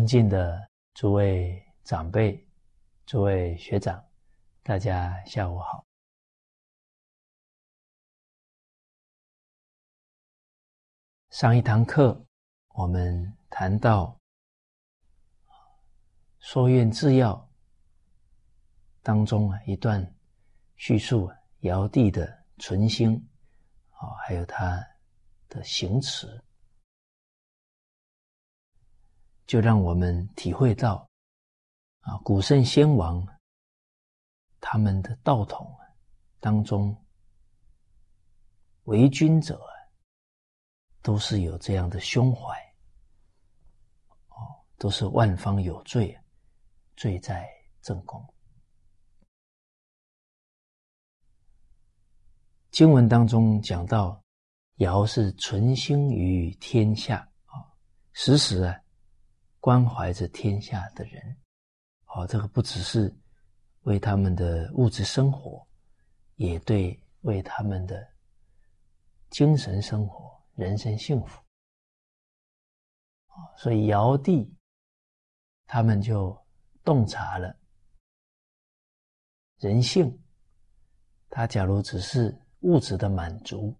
[0.00, 2.48] 尊敬的诸位长辈、
[3.04, 4.02] 诸位学长，
[4.62, 5.84] 大家下午好。
[11.28, 12.18] 上一堂课，
[12.68, 14.06] 我们谈到
[16.38, 17.34] 《说愿制药》
[19.02, 20.02] 当中啊一段
[20.76, 23.22] 叙述尧帝的存心
[23.90, 24.82] 啊，还有他
[25.50, 26.42] 的行持。
[29.50, 31.10] 就让我们体会到，
[32.02, 33.26] 啊，古圣先王
[34.60, 35.76] 他们的道统
[36.38, 36.96] 当中，
[38.84, 39.60] 为君者
[41.02, 42.56] 都是有这样的胸怀，
[44.28, 46.16] 哦，都是万方有罪，
[46.94, 47.44] 罪在
[47.82, 48.24] 正宫。
[52.70, 54.22] 经文当中讲到，
[54.76, 57.66] 尧是存心于天下啊，
[58.12, 58.80] 时时啊。
[59.60, 61.36] 关怀着天下的人，
[62.06, 63.14] 哦，这个不只是
[63.82, 65.66] 为他们的物质生活，
[66.36, 68.08] 也对为他们的
[69.28, 71.42] 精神生活、人生幸福，
[73.58, 74.50] 所以尧帝
[75.66, 76.36] 他们就
[76.82, 77.54] 洞察了
[79.58, 80.18] 人性。
[81.28, 83.76] 他假如只是物质的满足，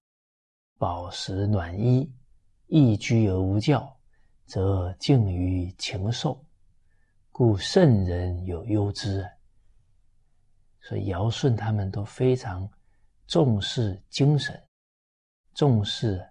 [0.78, 2.15] 饱食暖衣，
[2.66, 4.00] 逸居而无教。
[4.50, 6.44] 则敬于禽兽，
[7.31, 9.25] 故圣人有忧之。
[10.81, 12.69] 所以尧舜他们都非常
[13.28, 14.61] 重视精神，
[15.55, 16.28] 重视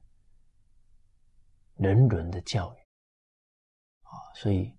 [1.75, 2.77] 人伦的教育
[4.01, 4.77] 啊，所以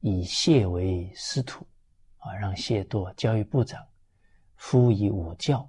[0.00, 1.64] 以谢为师徒
[2.16, 3.86] 啊，让谢堕教育部长，
[4.56, 5.60] 夫以五教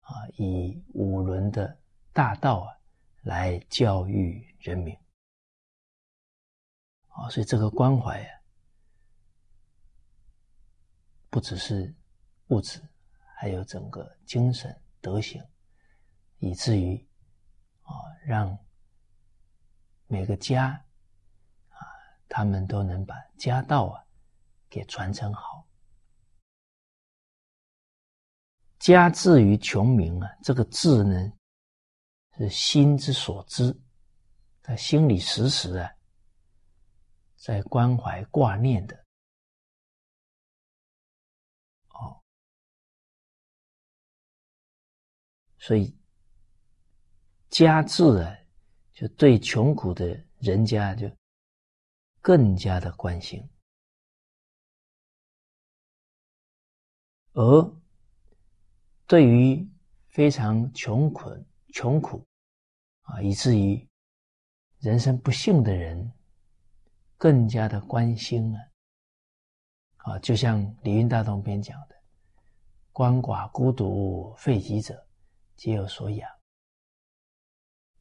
[0.00, 1.78] 啊，以五伦的
[2.10, 2.72] 大道啊
[3.20, 4.96] 来教育人民。
[7.12, 8.40] 啊，所以这个关怀啊，
[11.28, 11.94] 不只是
[12.48, 12.80] 物质，
[13.36, 15.42] 还有整个精神德行，
[16.38, 16.96] 以至于
[17.82, 17.92] 啊，
[18.24, 18.58] 让
[20.06, 20.68] 每个家
[21.68, 21.76] 啊，
[22.28, 24.04] 他们都能把家道啊
[24.70, 25.66] 给传承好。
[28.78, 31.32] 家至于穷民啊，这个“志”呢，
[32.36, 33.78] 是心之所知，
[34.62, 35.92] 他心里时时啊。
[37.42, 38.96] 在关怀挂念的，
[41.88, 42.22] 哦，
[45.58, 45.98] 所以
[47.48, 48.38] 家治啊，
[48.92, 51.10] 就对穷苦的人家就
[52.20, 53.42] 更加的关心，
[57.32, 57.76] 而
[59.08, 59.68] 对于
[60.10, 61.44] 非常穷困、
[61.74, 62.24] 穷苦
[63.00, 63.84] 啊，以至于
[64.78, 66.08] 人生不幸的人。
[67.22, 68.58] 更加的关心了，
[69.98, 71.94] 啊，就像《李运大同篇》讲的
[72.92, 75.06] ：“鳏寡孤独废疾者，
[75.54, 76.28] 皆有所养。”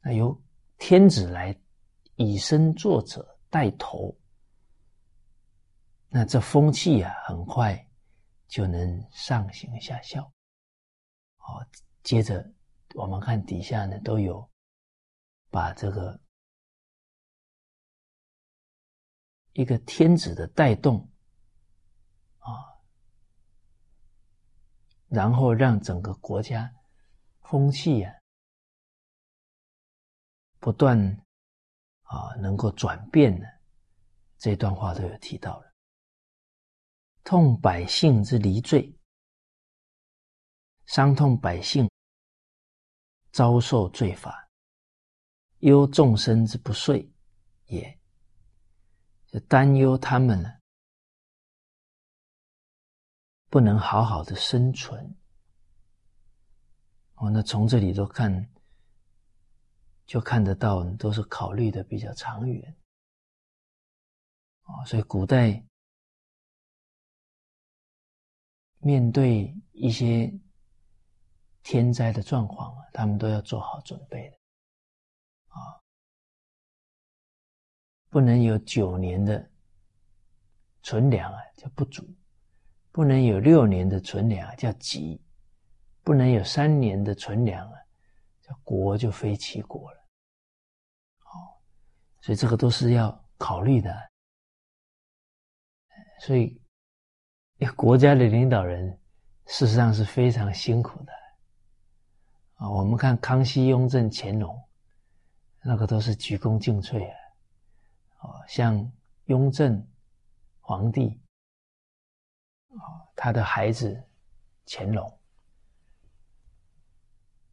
[0.01, 0.35] 那由
[0.79, 1.55] 天子来
[2.15, 4.11] 以身作则带头，
[6.09, 7.79] 那这风气啊，很快
[8.47, 10.23] 就能上行下效。
[11.37, 11.63] 好，
[12.01, 12.43] 接着
[12.95, 14.49] 我们看底下呢，都有
[15.51, 16.19] 把这个。
[19.53, 21.09] 一个天子的带动
[22.39, 22.79] 啊，
[25.07, 26.73] 然后让整个国家
[27.41, 28.13] 风气啊
[30.59, 30.97] 不断
[32.03, 33.45] 啊能够转变的
[34.37, 35.71] 这段话都有提到了。
[37.23, 38.97] 痛百姓之离罪，
[40.85, 41.89] 伤痛百姓
[43.31, 44.49] 遭受罪罚，
[45.59, 47.07] 忧众生之不遂
[47.65, 48.00] 也。
[49.31, 50.49] 就担忧他们呢，
[53.49, 55.15] 不能好好的生存。
[57.15, 58.51] 哦，那从这里都看，
[60.05, 62.75] 就看得到，都是考虑的比较长远。
[64.63, 65.63] 啊，所以古代
[68.79, 70.33] 面对一些
[71.63, 74.40] 天灾的状况啊，他们都要做好准备的。
[78.11, 79.49] 不能有九年的
[80.83, 82.03] 存粮啊，叫不足；
[82.91, 85.17] 不能有六年的存粮啊，叫急；
[86.03, 87.79] 不能有三年的存粮啊，
[88.41, 89.97] 叫国就非其国了。
[91.19, 91.61] 好，
[92.19, 93.95] 所以这个都是要考虑的。
[96.19, 96.59] 所以，
[97.77, 98.99] 国家的领导人
[99.45, 101.13] 事实上是非常辛苦的
[102.55, 102.69] 啊。
[102.69, 104.61] 我们看康熙、雍正、乾隆，
[105.63, 107.20] 那个都是鞠躬尽瘁啊。
[108.21, 108.91] 哦，像
[109.25, 109.85] 雍正
[110.59, 111.19] 皇帝
[112.69, 114.01] 啊，他的孩子
[114.65, 115.19] 乾隆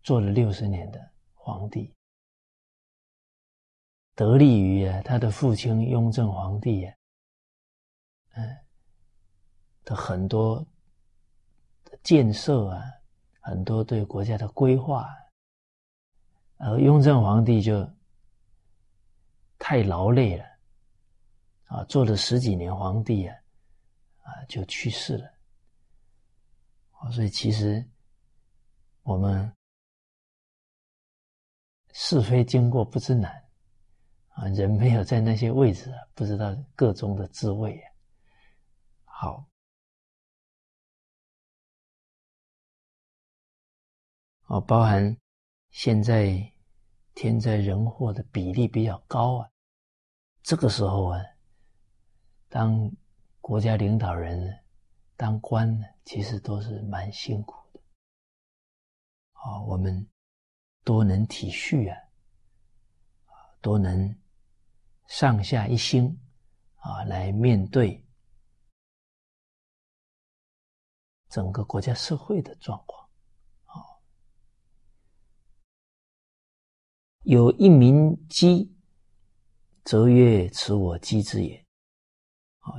[0.02, 1.94] 做了六十年的皇帝，
[4.14, 6.94] 得力于啊他的父亲雍正皇帝啊，
[8.34, 8.58] 嗯
[9.84, 10.66] 的很多
[12.02, 12.82] 建设啊，
[13.40, 15.08] 很多对国家的规划，
[16.58, 17.90] 而雍正皇帝就
[19.58, 20.44] 太劳累了。
[21.68, 23.36] 啊，做了十几年皇帝啊，
[24.22, 25.26] 啊，就去世了。
[26.92, 27.86] 啊，所以其实
[29.02, 29.54] 我们
[31.92, 33.30] 是非经过不知难
[34.30, 37.92] 啊，人没有在那些位置啊，不知道个中的滋味啊。
[39.04, 39.46] 好，
[44.46, 45.14] 哦，包含
[45.68, 46.50] 现在
[47.14, 49.50] 天灾人祸的比例比较高啊，
[50.42, 51.20] 这个时候啊。
[52.48, 52.90] 当
[53.42, 54.64] 国家领导人、
[55.16, 57.80] 当官呢，其实都是蛮辛苦的。
[59.32, 60.08] 啊，我们
[60.82, 61.96] 多能体恤啊，
[63.26, 64.18] 啊，多能
[65.06, 66.18] 上下一心
[66.76, 68.02] 啊，来面对
[71.28, 73.06] 整个国家社会的状况。
[73.64, 73.76] 啊，
[77.24, 78.74] 有一名鸡，
[79.84, 81.62] 则曰：“此我鸡之也。”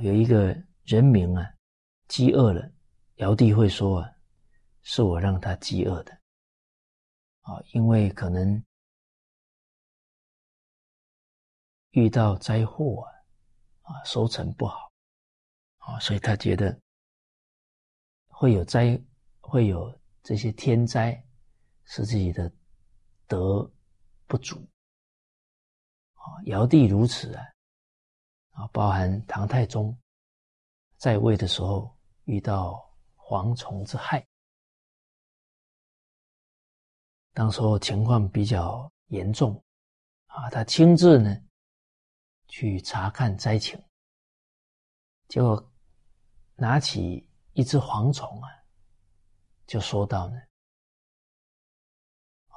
[0.02, 1.54] 有一个人民啊，
[2.08, 2.70] 饥饿了，
[3.16, 4.12] 尧帝会说啊，
[4.82, 6.12] 是我让他饥饿的，
[7.42, 8.62] 啊，因为可能
[11.90, 13.02] 遇到灾祸
[13.82, 14.90] 啊，啊，收成不好，
[15.78, 16.78] 啊，所以他觉得
[18.28, 19.00] 会有灾，
[19.40, 21.22] 会有这些天灾，
[21.84, 22.52] 使自己的
[23.26, 23.70] 德
[24.26, 24.56] 不足，
[26.14, 27.44] 啊，尧帝如此啊。
[28.60, 29.96] 啊，包含唐太宗
[30.98, 32.78] 在位的时候遇到
[33.16, 34.22] 蝗虫之害，
[37.32, 39.54] 当时候情况比较严重，
[40.26, 41.34] 啊，他亲自呢
[42.48, 43.82] 去查看灾情，
[45.26, 45.72] 结果
[46.54, 48.50] 拿起一只蝗虫啊，
[49.66, 50.36] 就说到呢，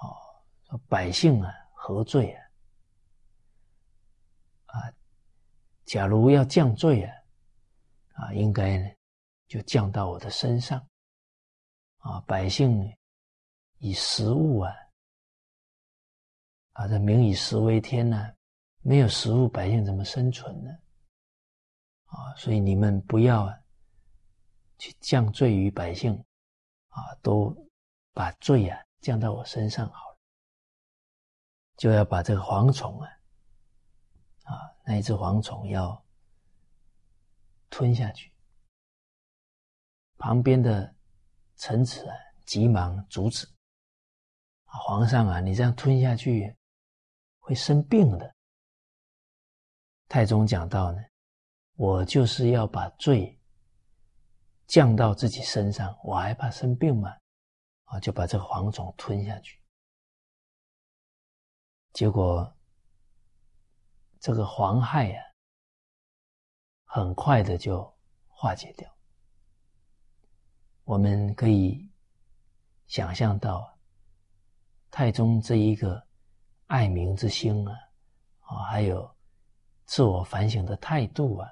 [0.02, 2.44] 哦，百姓啊何罪，啊。
[5.86, 7.16] 假如要降罪啊，
[8.14, 8.90] 啊，应该呢，
[9.48, 10.80] 就降到我的身上，
[11.98, 12.96] 啊，百姓
[13.80, 14.74] 以食物啊，
[16.74, 18.34] 啊，这民以食为天呢，
[18.82, 20.72] 没有食物，百姓怎么生存呢？
[22.06, 23.54] 啊，所以你们不要
[24.78, 26.14] 去降罪于百姓，
[26.90, 27.56] 啊，都
[28.14, 30.18] 把罪啊降到我身上好了，
[31.76, 33.10] 就要把这个蝗虫啊。
[34.44, 36.06] 啊，那一只蝗虫要
[37.70, 38.34] 吞下去，
[40.18, 40.94] 旁边的
[41.56, 43.48] 臣子啊，急忙阻止。
[44.66, 46.54] 啊，皇上啊，你这样吞下去
[47.40, 48.36] 会生病的。
[50.10, 51.00] 太宗讲到呢，
[51.76, 53.40] 我就是要把罪
[54.68, 57.10] 降到自己身上，我还怕生病吗？
[57.86, 59.58] 啊，就把这个蝗虫吞下去，
[61.94, 62.53] 结果。
[64.24, 65.22] 这个黄害啊，
[66.86, 67.94] 很快的就
[68.30, 68.90] 化解掉。
[70.86, 71.92] 我们可以
[72.88, 73.78] 想象到，
[74.90, 76.08] 太宗这一个
[76.68, 77.78] 爱民之心啊，
[78.40, 79.14] 啊，还有
[79.84, 81.50] 自我反省的态度啊，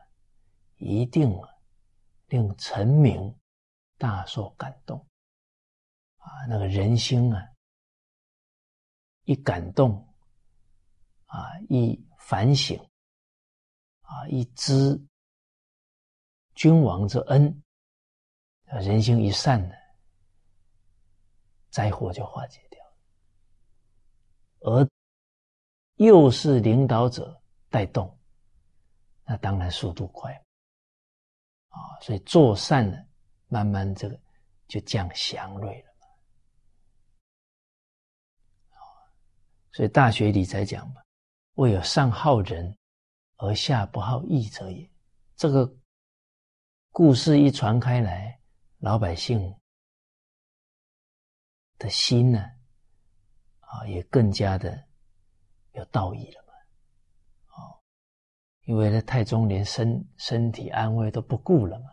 [0.77, 1.49] 一定啊
[2.27, 3.37] 令臣民
[3.97, 4.97] 大受感动。
[6.19, 7.51] 啊，那个人心啊，
[9.23, 10.07] 一感动，
[11.25, 12.01] 啊，一。
[12.21, 12.77] 反省
[14.03, 14.99] 啊，一知
[16.55, 17.63] 君王之恩，
[18.65, 19.75] 人心一善呢，
[21.69, 22.93] 灾祸就化解掉了。
[24.61, 24.89] 而
[25.95, 28.17] 又是领导者带动，
[29.23, 30.33] 那当然速度快
[31.69, 31.99] 啊。
[32.01, 32.97] 所以做善呢，
[33.47, 34.19] 慢慢这个
[34.67, 36.07] 就降祥瑞了嘛。
[39.73, 41.01] 所以《大学》里才讲嘛。
[41.55, 42.77] 未有上好人
[43.37, 44.89] 而下不好义者也。
[45.35, 45.71] 这个
[46.91, 48.39] 故事一传开来，
[48.79, 49.55] 老百姓
[51.77, 52.39] 的心呢，
[53.59, 54.83] 啊，也更加的
[55.73, 56.53] 有道义了嘛。
[57.55, 57.79] 哦，
[58.65, 61.89] 因为呢，太宗连身身体安危都不顾了嘛。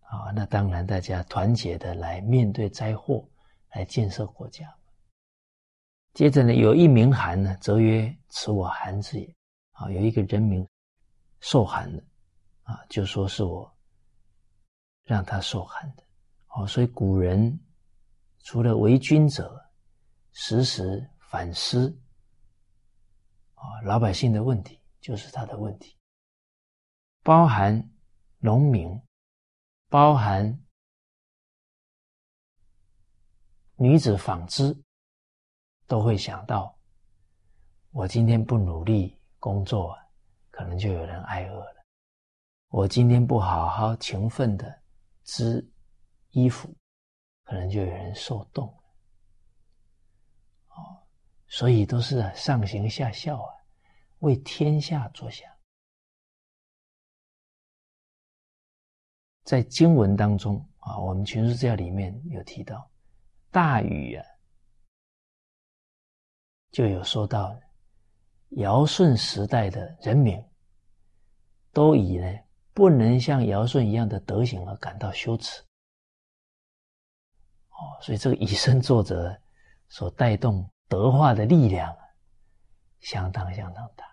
[0.00, 3.28] 啊，那当然大家团结的来面对灾祸，
[3.70, 4.74] 来建设国家。
[6.14, 9.36] 接着呢，有一名韩呢，则曰：“此我韩之也。”
[9.72, 10.66] 啊，有一个人名
[11.40, 12.02] 受寒了，
[12.62, 13.76] 啊，就说是我
[15.02, 16.04] 让他受寒的。
[16.50, 17.58] 哦，所以古人
[18.44, 19.60] 除了为君者，
[20.30, 22.00] 时时反思
[23.54, 25.98] 啊，老百姓的问题就是他的问题，
[27.24, 27.90] 包含
[28.38, 29.02] 农民，
[29.88, 30.64] 包含
[33.74, 34.80] 女子纺织，
[35.94, 36.76] 都会想到，
[37.92, 39.96] 我今天不努力工作，
[40.50, 41.84] 可能就有人挨饿了；
[42.70, 44.82] 我今天不好好勤奋的
[45.22, 45.64] 织
[46.30, 46.68] 衣服，
[47.44, 48.82] 可能就有人受冻了。
[50.70, 50.98] 哦，
[51.46, 53.54] 所以都是上行下效啊，
[54.18, 55.48] 为天下着想。
[59.44, 62.90] 在经文当中啊，我们群书教里面有提到，
[63.52, 64.26] 大禹啊，
[66.74, 67.56] 就有说到，
[68.56, 70.44] 尧舜时代的人民，
[71.72, 72.26] 都以呢
[72.72, 75.62] 不能像尧舜一样的德行而感到羞耻。
[77.68, 79.32] 哦，所以这个以身作则。
[79.86, 81.94] 所带动德化的力量，
[82.98, 84.04] 相当相当大。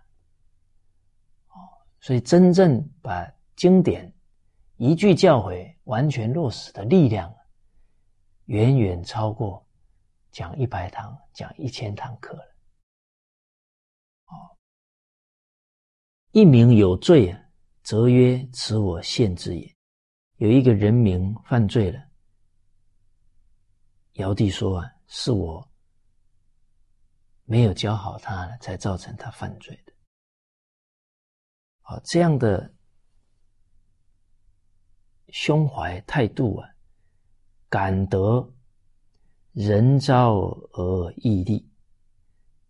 [1.48, 1.58] 哦，
[2.02, 4.14] 所以真正把经典
[4.76, 7.34] 一句教诲完全落实的力量，
[8.46, 9.66] 远远超过
[10.30, 12.51] 讲一百堂、讲一千堂课了。
[16.32, 17.40] 一名有罪啊，
[17.84, 19.76] 则曰：“此我陷之也。”
[20.38, 22.00] 有一个人名犯罪了，
[24.14, 25.70] 尧帝说啊，是我。
[27.44, 29.94] 没有教好他，才造成他犯罪的。
[31.82, 32.74] 好，这样的
[35.34, 36.70] 胸怀态度啊，
[37.68, 38.54] 感得
[39.52, 40.36] 人昭
[40.72, 41.70] 而义立，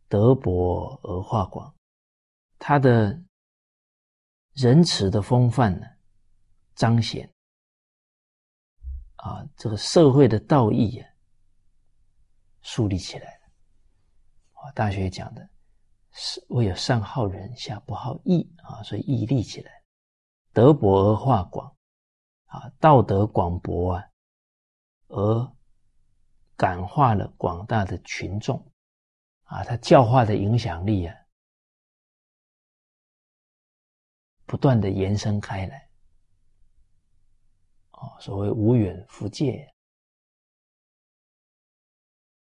[0.07, 1.73] 德薄而化广。
[2.57, 3.23] 他的
[4.53, 5.87] 仁慈的风范呢，
[6.75, 7.31] 彰显
[9.15, 11.07] 啊，这个社会的道义啊，
[12.61, 13.41] 树立起来了。
[14.53, 15.49] 啊，大学讲的
[16.11, 19.71] 是为有善好人，下不好义啊，所以义立起来，
[20.51, 21.75] 德博而化广
[22.45, 24.05] 啊，道德广博啊，
[25.07, 25.55] 而
[26.57, 28.71] 感化了广大的群众
[29.43, 31.15] 啊，他教化的影响力啊，
[34.51, 35.89] 不断的延伸开来。
[37.91, 39.73] 哦，所谓无远弗届，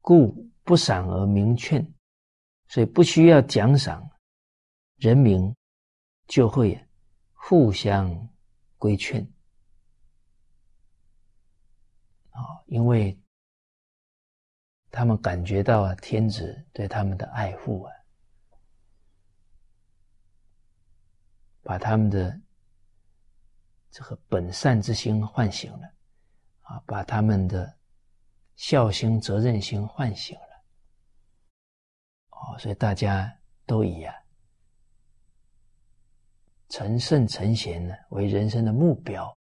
[0.02, 0.32] 故
[0.64, 1.84] 不赏而明劝。
[2.68, 4.08] 所以不需要奖赏，
[4.98, 5.52] 人民
[6.28, 6.80] 就会
[7.34, 8.30] 互相
[8.78, 9.20] 规劝
[12.30, 13.20] 啊，因为
[14.92, 17.95] 他们感觉到啊天子对他们的爱护啊，
[21.66, 22.40] 把他们的
[23.90, 25.92] 这个本善之心唤醒了
[26.62, 27.76] 啊，把他们的
[28.56, 30.64] 孝心、责任心唤醒了。
[32.30, 34.14] 哦，所以大家都以啊
[36.70, 39.36] 成圣成贤呢为人生的目标，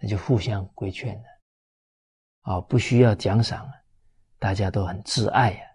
[0.00, 1.24] 那就互相规劝了。
[2.42, 3.72] 啊，不需要奖赏了，
[4.38, 5.66] 大家都很自爱呀。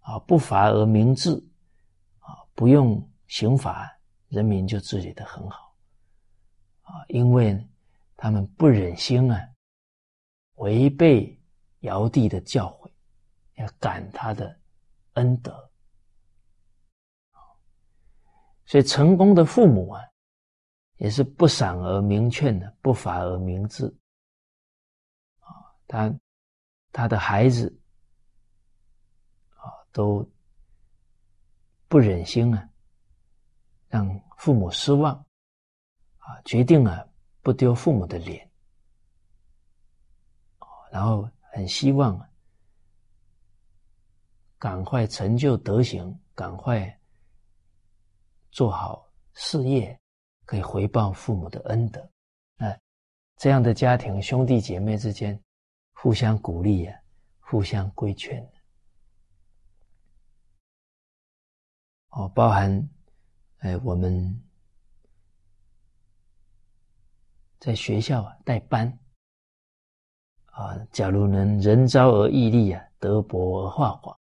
[0.00, 1.30] 啊，不罚而明治，
[2.18, 3.99] 啊，不用刑罚，
[4.30, 5.76] 人民就治理的很好。
[6.80, 7.68] 啊，因为
[8.16, 9.48] 他们不忍心啊
[10.54, 11.38] 违背
[11.80, 12.90] 尧帝的教诲，
[13.56, 14.58] 要感他的。
[15.14, 15.70] 恩德，
[18.64, 20.00] 所以成功的父母啊，
[20.98, 23.84] 也是不赏而明劝的，不罚而明治。
[25.40, 25.50] 啊，
[25.88, 26.14] 他
[26.92, 27.76] 他的孩子
[29.56, 30.24] 啊，都
[31.88, 32.69] 不忍心啊，
[33.90, 35.14] 让父母失望，
[36.16, 37.06] 啊，决定啊，
[37.42, 38.50] 不丢父母的脸，
[40.90, 42.18] 然后很希望。
[44.58, 47.00] 赶快成就德行，赶快
[48.50, 49.98] 做好事业，
[50.44, 52.10] 可以回报父母的恩德。
[52.56, 52.78] 那
[53.38, 55.42] 这样的家庭，兄弟姐妹之间
[55.94, 57.00] 互相鼓励呀，
[57.38, 58.46] 互相规劝。
[62.10, 62.86] 哦，包含
[63.60, 64.42] 哎，我们
[67.58, 68.98] 在学校啊带班
[70.46, 74.18] 啊，假如能人昭而义立啊，德薄而化广。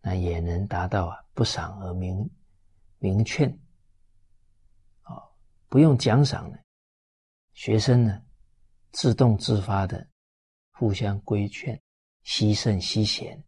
[0.00, 2.30] 那也能达到啊，不赏而明
[2.98, 3.50] 明劝，
[5.00, 5.16] 啊，
[5.68, 6.58] 不用奖赏呢，
[7.54, 8.22] 学生呢，
[8.92, 10.06] 自动自发的
[10.72, 11.80] 互相规劝，
[12.22, 13.42] 惜圣惜贤，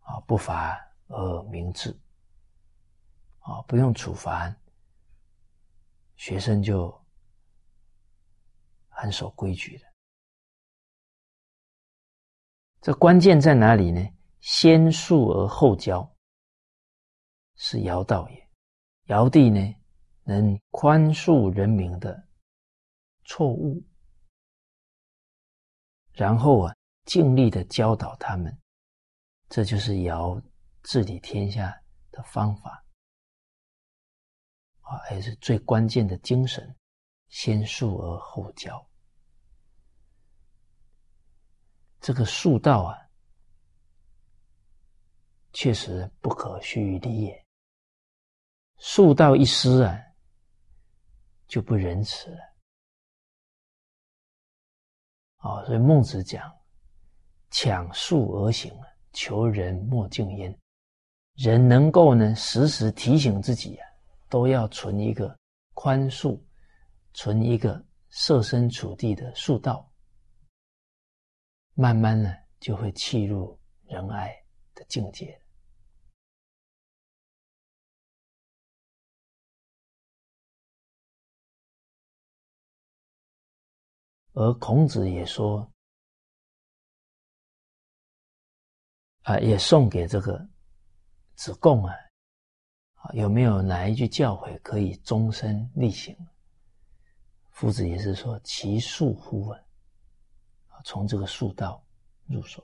[0.00, 0.76] 啊，不罚
[1.06, 1.96] 而明志，
[3.46, 4.52] 啊，不用处罚，
[6.16, 6.92] 学生就
[8.88, 9.86] 很守规矩的。
[12.80, 14.00] 这关键在哪里呢？
[14.40, 16.08] 先恕而后教，
[17.54, 18.48] 是尧道也。
[19.04, 19.74] 尧帝呢，
[20.24, 22.28] 能宽恕人民的
[23.24, 23.80] 错误，
[26.12, 26.74] 然后啊，
[27.04, 28.56] 尽力的教导他们，
[29.48, 30.40] 这就是尧
[30.82, 31.76] 治理天下
[32.10, 32.84] 的方法
[34.86, 36.74] 啊，也是最关键的精神：
[37.28, 38.84] 先恕而后教。
[42.00, 42.96] 这个恕道啊，
[45.52, 47.46] 确实不可虚理也。
[48.78, 49.98] 恕道一失啊，
[51.48, 52.38] 就不仁慈了。
[55.38, 56.54] 啊，所以孟子讲
[57.50, 58.72] ：“抢恕而行，
[59.12, 60.56] 求人莫近焉。”
[61.34, 63.85] 人能够呢，时时提醒自己啊，
[64.28, 65.38] 都要存一个
[65.74, 66.40] 宽恕，
[67.12, 69.92] 存一个设身处地的恕道。
[71.74, 74.34] 慢慢呢，就会契入仁爱
[74.74, 75.40] 的境界。
[84.32, 85.72] 而孔子也说，
[89.22, 90.46] 啊，也送给这个
[91.36, 92.05] 子贡啊，啊，
[93.14, 96.16] 有没有哪一句教诲可以终身力行？
[97.50, 99.60] 夫子也是说，其恕乎啊。
[100.84, 101.82] 从这个术道
[102.26, 102.62] 入手。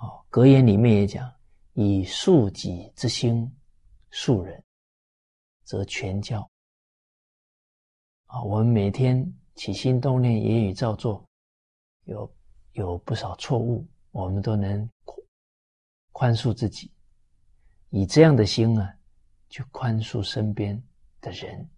[0.00, 1.30] 哦，格言里面也讲
[1.74, 3.52] ：“以恕己之心
[4.10, 4.64] 恕人，
[5.64, 6.48] 则全教。”
[8.26, 11.22] 啊，我们每天起心动念、言语造作，
[12.04, 12.32] 有
[12.72, 14.88] 有不少错误，我们都能
[16.18, 16.90] 宽恕自己，
[17.90, 18.92] 以这样的心啊，
[19.48, 20.82] 去宽恕身边
[21.20, 21.70] 的人。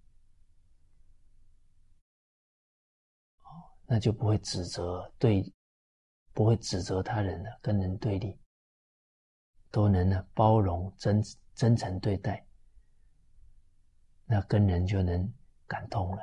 [3.84, 5.44] 那就不会指责对，
[6.32, 8.34] 不会指责他人了，跟人对立，
[9.70, 11.22] 都能呢包容真
[11.54, 12.42] 真诚对待，
[14.24, 15.30] 那跟人就能
[15.66, 16.22] 感通了。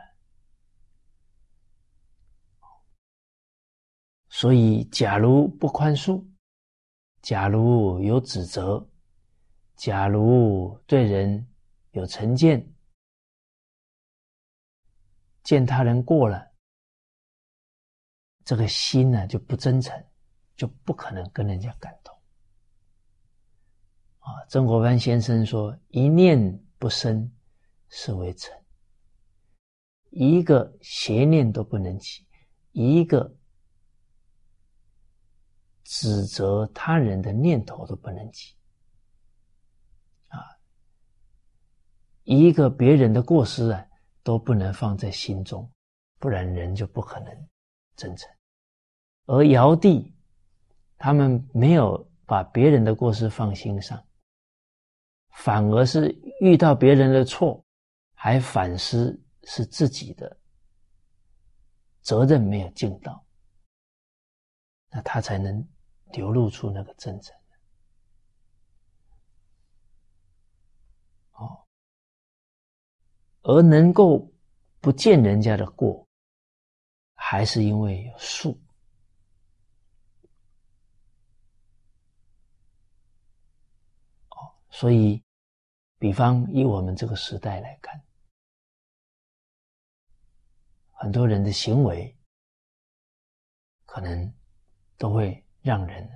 [4.28, 6.26] 所以，假如不宽恕，
[7.22, 8.88] 假如有指责，
[9.76, 11.48] 假如对人
[11.92, 12.74] 有成见，
[15.44, 16.46] 见他人过了。
[18.46, 20.02] 这个心呢就不真诚，
[20.56, 22.16] 就不可能跟人家感动。
[24.20, 27.30] 啊，曾国藩先生说：“一念不生，
[27.90, 28.54] 是为诚；
[30.12, 32.26] 一个邪念都不能起，
[32.72, 33.37] 一个
[35.90, 38.54] 指责他人的念头都不能起。
[40.28, 40.38] 啊，
[42.24, 43.86] 一个别人的过失啊
[44.22, 45.72] 都不能放在心中，
[46.20, 47.48] 不然人就不可能
[47.96, 48.30] 真诚。”
[49.28, 50.14] 而尧帝，
[50.98, 54.06] 他们没有把别人的过失放心上，
[55.30, 56.10] 反而是
[56.42, 57.64] 遇到别人的错，
[58.14, 60.38] 还反思是自己的
[62.02, 63.26] 责任没有尽到，
[64.90, 65.66] 那他才能
[66.12, 67.36] 流露出那个真诚。
[71.34, 71.66] 哦，
[73.42, 74.32] 而能够
[74.80, 76.08] 不见人家的过，
[77.16, 78.60] 还是因为有数。
[84.70, 85.24] 所以，
[85.98, 88.00] 比方以我们这个时代来看，
[90.92, 92.16] 很多人的行为
[93.88, 94.32] 可能
[94.98, 96.10] 都会让人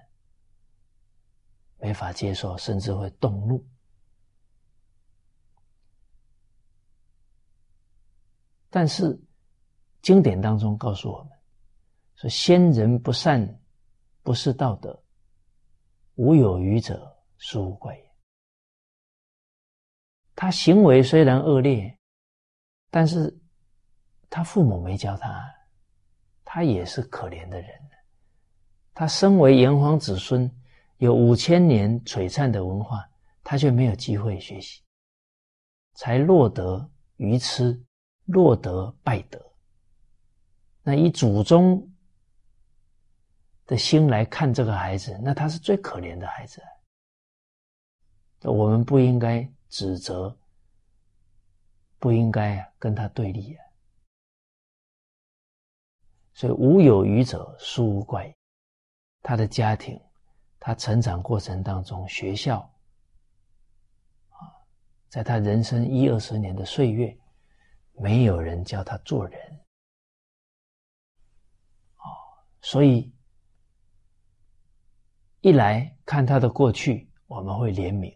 [1.78, 3.62] 没法接受，甚至会动怒。
[8.70, 9.20] 但是
[10.02, 11.38] 经典当中告诉我们
[12.16, 13.46] 说：“先人不善，
[14.24, 14.98] 不是道德；
[16.16, 18.12] 无有余者，殊无怪也。”
[20.34, 22.00] 他行为虽然恶劣，
[22.90, 23.38] 但是
[24.30, 25.54] 他父母没教他，
[26.46, 27.92] 他也是可怜的人。
[28.94, 30.50] 他身为炎黄子孙，
[30.98, 33.10] 有五千年璀璨的文化，
[33.44, 34.82] 他却没有机会学习，
[35.94, 37.82] 才落得愚痴，
[38.26, 39.40] 落得败德。
[40.84, 41.92] 那以祖宗
[43.66, 46.62] 的心来看这个孩子，那他是最可怜的孩子。
[48.44, 49.50] 我们不应该。
[49.74, 50.38] 指责
[51.98, 53.64] 不应该，跟他对立啊，
[56.34, 58.36] 所以无有愚者，殊无怪。
[59.22, 60.00] 他的家庭，
[60.60, 62.60] 他成长过程当中，学校
[64.30, 64.50] 啊，
[65.10, 67.16] 在他人生一二十年的岁月，
[67.94, 69.60] 没有人教他做人。
[71.98, 72.06] 啊，
[72.62, 73.14] 所以
[75.42, 78.16] 一来看他的过去，我们会怜悯；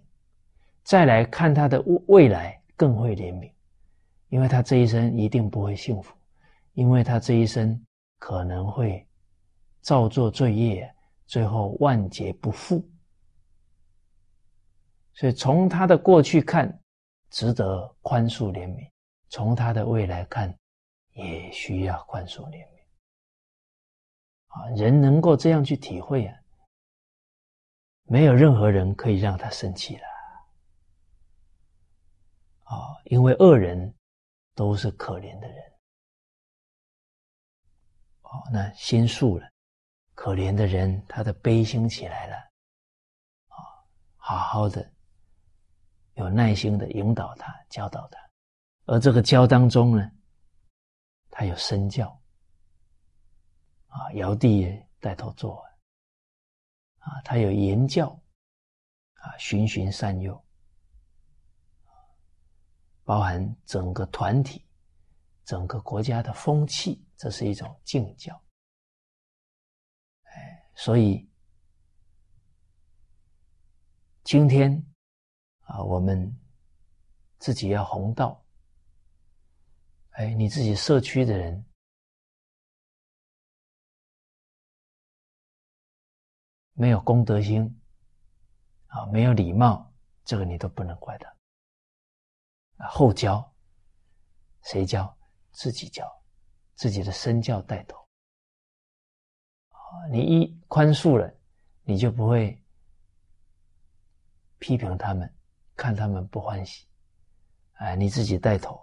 [0.84, 3.52] 再来看他的未来，更会怜悯，
[4.30, 6.16] 因为他这一生一定不会幸福，
[6.74, 7.86] 因为他这一生
[8.20, 9.08] 可能会
[9.82, 10.95] 造作罪业，
[11.26, 12.84] 最后万劫不复。
[15.14, 16.82] 所以从他的过去看，
[17.30, 18.90] 值得宽恕怜悯；
[19.30, 20.54] 从他的未来看，
[21.14, 22.76] 也需要宽恕怜悯。
[24.48, 26.38] 啊，人能够这样去体会啊，
[28.04, 30.04] 没有任何人可以让他生气了。
[32.64, 33.94] 啊，因为恶人
[34.54, 35.74] 都是可怜的人。
[38.22, 39.50] 哦，那心素了，
[40.26, 42.36] 可怜的人他的悲心起来了。
[43.50, 43.62] 啊，
[44.18, 44.92] 好好的。
[46.16, 48.18] 有耐心的引导他，教导他，
[48.86, 50.12] 而这个教当中呢，
[51.30, 52.20] 他有身教，
[53.86, 54.68] 啊，尧帝
[55.00, 55.64] 带头做，
[56.98, 58.10] 啊，他有言教，
[59.18, 60.44] 啊，循循善诱，
[63.04, 64.66] 包含整个团体、
[65.44, 68.42] 整个国家的风气，这是一种敬教，
[70.76, 71.28] 所以
[74.24, 74.86] 今天。
[75.68, 76.40] 啊，我们
[77.40, 78.46] 自己要弘道。
[80.12, 81.66] 哎，你自己社区的人
[86.74, 87.82] 没有公德心，
[88.86, 89.92] 啊，没有礼貌，
[90.24, 91.36] 这个你都不能怪他。
[92.88, 93.52] 后教，
[94.62, 95.18] 谁教？
[95.52, 96.08] 自己教，
[96.76, 98.05] 自己的身教带头。
[100.12, 101.34] 你一宽恕了，
[101.84, 102.62] 你就不会
[104.60, 105.32] 批评他们。
[105.78, 106.88] 看他们不欢喜，
[107.74, 108.80] 哎，你自己带头，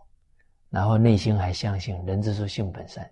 [0.69, 3.11] 然后内心还相信人之初性本善，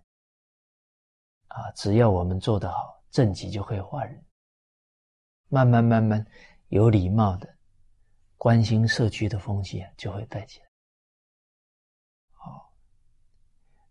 [1.49, 4.23] 啊，只要我们做得好，正己就可以化人，
[5.49, 6.23] 慢慢慢慢
[6.69, 7.49] 有礼貌的
[8.37, 10.67] 关心社区的风气啊，就会带起来。
[12.33, 12.71] 好，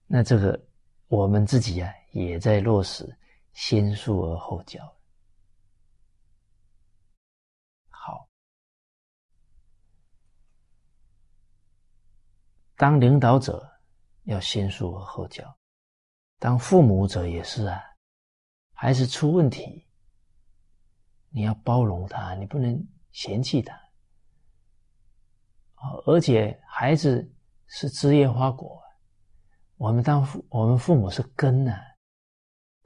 [0.05, 0.67] 那这个
[1.07, 3.11] 我们自己啊，也在落实
[3.61, 4.81] 先述而后教。
[7.89, 8.25] 好
[12.77, 13.69] 当领导者
[14.23, 15.59] 要先述而后教，
[16.39, 17.83] 当父母者也是啊。
[18.71, 19.85] 孩子出问题，
[21.27, 23.77] 你要包容他，你不能嫌弃他。
[26.05, 27.29] 而且孩子
[27.67, 28.81] 是枝叶花果，
[29.75, 31.88] 我们当父，我们父母是根呢。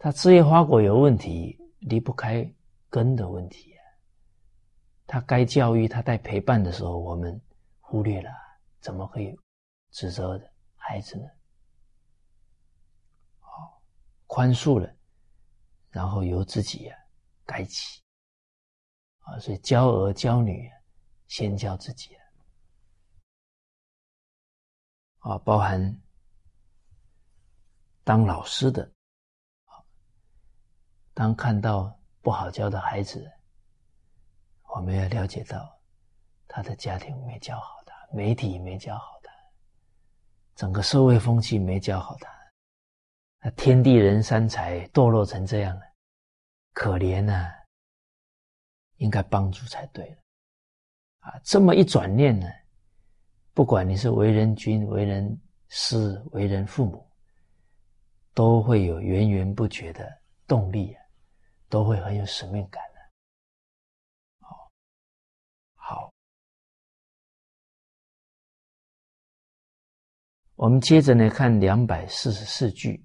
[0.04, 2.46] 他枝叶花果有问题，离不开
[2.90, 3.80] 根的问题啊。
[5.08, 7.42] 他该教育，他在陪伴的时候，我们
[7.80, 8.30] 忽略了，
[8.82, 9.34] 怎么可以？
[9.92, 10.38] 指责
[10.76, 11.26] 孩子呢？
[13.40, 13.82] 好，
[14.28, 14.94] 宽恕了，
[15.90, 16.98] 然后由自己呀
[17.46, 18.04] 改起
[19.20, 19.40] 啊。
[19.40, 20.70] 所以教儿教女，
[21.28, 22.14] 先教自己
[25.20, 25.38] 啊。
[25.46, 25.98] 包含
[28.04, 28.92] 当老师的，
[31.14, 33.32] 当看到不好教的孩子，
[34.76, 35.80] 我们要了解到
[36.48, 39.32] 他的家庭没教好他，媒体没教好他。
[40.56, 42.30] 整个社会风气没教好他，
[43.42, 45.82] 那天地人三才堕落成这样了，
[46.74, 47.52] 可怜呐！
[48.98, 50.18] 应该帮助才对了，
[51.20, 52.48] 啊，这么一转念呢，
[53.54, 57.06] 不管你是为人君、为人师、为人父母，
[58.34, 60.10] 都会有源源不绝的
[60.48, 61.03] 动力啊，
[61.74, 63.00] 都会很有使命感的。
[64.42, 64.72] 好，
[65.74, 66.14] 好。
[70.54, 73.04] 我们接着来看两百四十四句，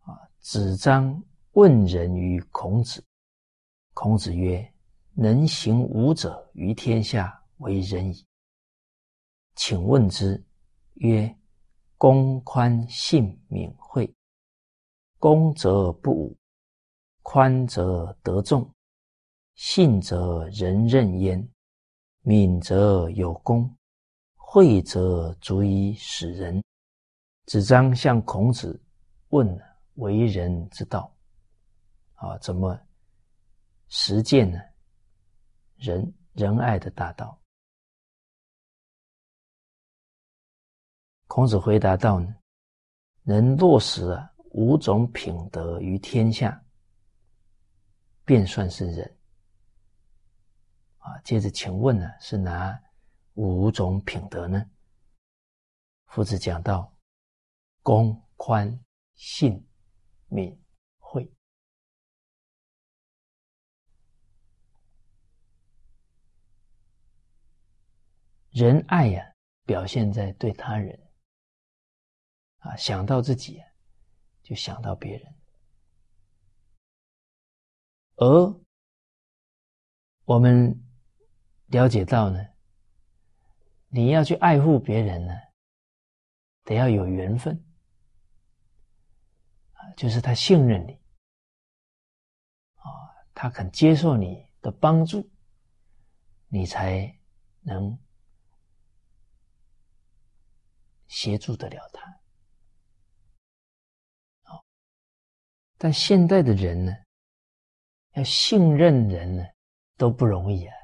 [0.00, 1.18] 啊，子张
[1.52, 3.02] 问仁于孔子，
[3.94, 4.70] 孔子曰
[5.16, 8.26] ：“能行武者于天下为仁矣。”
[9.56, 10.44] 请问之，
[10.96, 11.34] 曰
[11.96, 13.74] ：“公宽信敏
[15.24, 16.36] 惠，公则不武，
[17.22, 18.70] 宽则得众，
[19.54, 21.48] 信则人任焉，
[22.20, 23.74] 敏则有功。”
[24.36, 26.62] 惠则足以使人。
[27.46, 28.80] 子张向孔子
[29.30, 29.60] 问
[29.94, 31.10] 为人之道，
[32.14, 32.78] 啊，怎么
[33.88, 34.60] 实践呢？
[35.76, 37.36] 仁仁爱的大道。
[41.26, 42.36] 孔子回答道：“呢，
[43.22, 46.64] 能落实啊五种品德于天下，
[48.24, 49.18] 便算是人。”
[50.98, 52.80] 啊，接着请问呢，是哪
[53.34, 54.64] 五种品德呢？
[56.06, 56.96] 夫子讲到
[57.82, 58.80] 公、宽、
[59.16, 59.66] 信、
[60.28, 60.56] 敏、
[60.98, 61.28] 惠。
[68.50, 70.96] 仁爱呀，表现在对他人
[72.58, 73.60] 啊，想到自己
[74.44, 75.34] 就想到别人，
[78.16, 78.60] 而
[80.24, 80.78] 我们
[81.66, 82.38] 了解到呢，
[83.88, 85.34] 你要去爱护别人呢，
[86.62, 87.56] 得要有缘分
[89.72, 90.92] 啊，就是他信任你
[92.76, 92.84] 啊，
[93.34, 95.28] 他肯接受你的帮助，
[96.48, 97.18] 你才
[97.62, 97.98] 能。
[101.06, 102.20] 协助得了他，
[105.84, 106.96] 但现在的人呢，
[108.14, 109.44] 要信任人呢
[109.98, 110.74] 都不容易啊，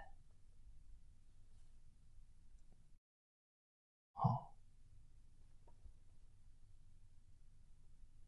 [4.12, 4.52] 好，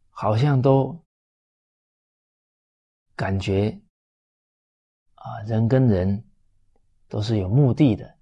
[0.09, 0.99] 好像都
[3.15, 3.79] 感觉
[5.17, 6.25] 啊，人跟人
[7.07, 8.17] 都是有目的的，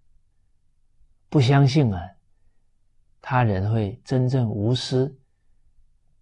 [1.28, 2.00] 不相信啊。
[3.20, 5.16] 他人会真正无私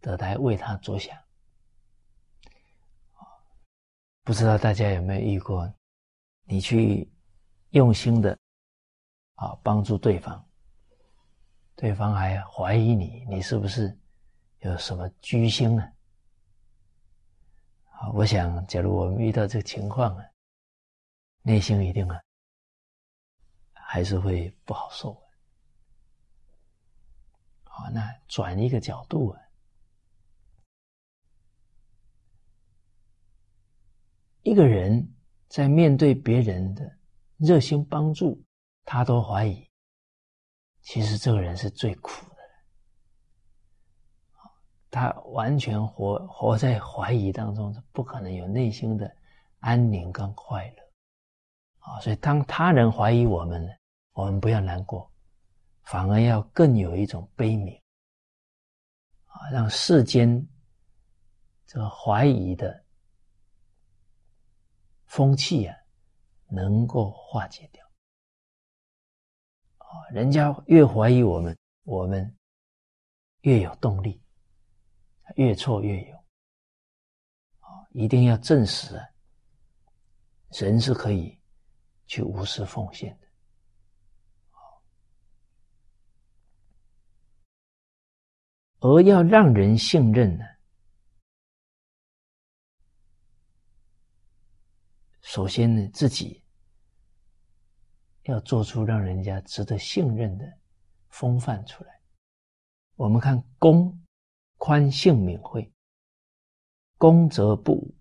[0.03, 1.19] 的来为他着想，
[4.29, 5.73] 不知道大家有没有遇过？
[6.45, 7.11] 你去
[7.71, 8.39] 用心的
[9.37, 10.47] 啊帮助对方，
[11.75, 13.99] 对方还怀疑你，你是不是
[14.59, 15.83] 有什么居心呢？
[17.93, 20.25] 啊，我想，假如我们遇到这个情况啊，
[21.41, 22.21] 内心一定啊
[23.73, 25.15] 还是会不好受。
[27.65, 29.41] 啊，那转一个角度啊，
[34.49, 35.07] 一个人
[35.49, 36.91] 在面对别人的
[37.37, 38.43] 热心帮助，
[38.83, 39.69] 他都怀疑，
[40.81, 42.37] 其实这个人是最苦的
[44.91, 49.15] 他完全活活在怀疑当中，不可能有内心的
[49.59, 50.83] 安宁跟快乐。
[51.81, 53.69] 啊，所以当他人怀疑我们，
[54.15, 55.13] 我们不要难过。
[55.83, 57.79] 反而要更有一种悲悯
[59.27, 60.43] 啊，让世间
[61.67, 62.83] 这个怀疑的
[65.09, 65.77] 风气啊，
[66.47, 67.85] 能够化解掉
[69.79, 70.09] 啊。
[70.13, 72.37] 人家越怀疑我们，我们
[73.41, 74.23] 越有动力，
[75.37, 76.25] 越挫越勇
[77.61, 77.69] 啊！
[77.91, 79.05] 一定要证实啊，
[80.51, 81.39] 人是可以
[82.07, 83.29] 去无私奉献的。
[88.81, 90.45] 而要让人信任呢，
[95.29, 96.43] 首先呢，自己
[98.23, 100.59] 要做出让人家值得信任的
[101.11, 102.01] 风范出来。
[102.97, 103.95] 我们看公、
[104.57, 105.71] 宽、信、敏、惠。
[106.97, 107.95] 公则不武，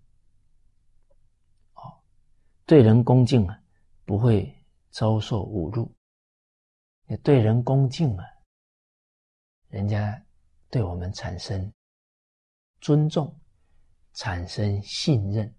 [1.74, 2.00] 哦，
[2.64, 3.62] 对人恭敬啊，
[4.06, 4.50] 不会
[4.88, 5.84] 遭受侮辱；
[7.08, 8.24] 也对人恭敬啊，
[9.68, 10.24] 人家。
[10.70, 11.70] 对我们产生
[12.80, 13.38] 尊重，
[14.14, 15.54] 产生信任！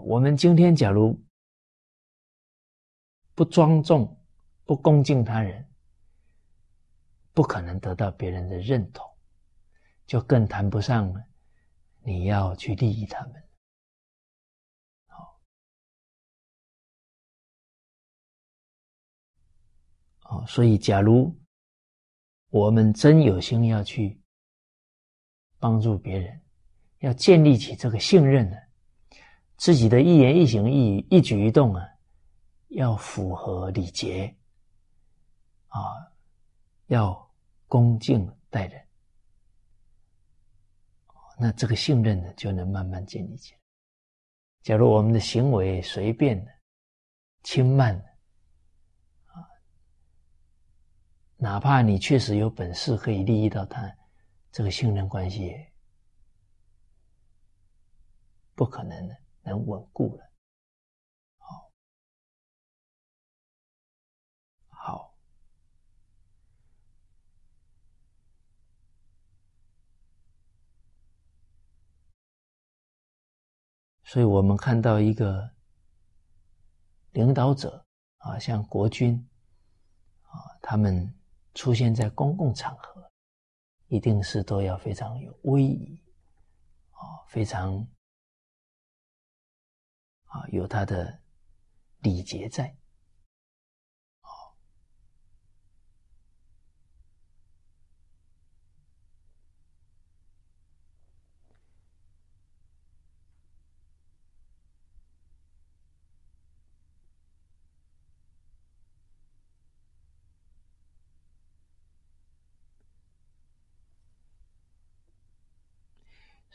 [0.00, 1.18] 我们今天假如
[3.34, 4.20] 不庄重、
[4.64, 5.68] 不恭敬他人，
[7.32, 9.08] 不可能得到别人的认同，
[10.06, 11.12] 就更谈不上
[12.02, 13.42] 你要去利益他们。
[15.06, 15.40] 好，
[20.22, 21.36] 哦，所以假如。
[22.54, 24.20] 我们真有心要去
[25.58, 26.38] 帮助别人，
[26.98, 28.56] 要建立起这个信任呢，
[29.62, 31.88] 自己的一言一行、一一举一动啊，
[32.70, 34.36] 要符合礼节
[35.68, 35.80] 啊，
[36.88, 37.30] 要
[37.68, 38.84] 恭敬待人，
[41.38, 43.60] 那这个信任呢，就能慢慢建立起来。
[44.64, 46.50] 假如我们的行为随便的、
[47.44, 48.04] 轻慢的，
[49.26, 49.46] 啊
[51.36, 53.96] 哪怕你确实有本事可以利益到他，
[54.50, 55.54] 这个信任关系
[58.56, 60.30] 不可能的能稳固了。
[61.38, 61.72] 好，
[64.68, 65.14] 好，
[74.04, 75.50] 所以我们看到一个
[77.12, 77.84] 领导者
[78.18, 79.28] 啊，像国军
[80.22, 81.12] 啊，他们。
[81.54, 83.06] 出现在公共场合，
[83.88, 86.02] 一定是都要非常有威仪，
[86.92, 87.86] 啊，非常
[90.32, 91.20] 啊有他的
[92.00, 92.82] 礼节在。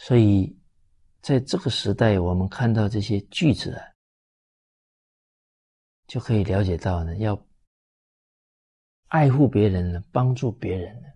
[0.07, 0.57] 所以，
[1.27, 3.83] 在这个时代，我们看到这些句子啊，
[6.07, 7.37] 就可以了解到呢，要
[9.07, 11.09] 爱护别人呢，帮助别人呢，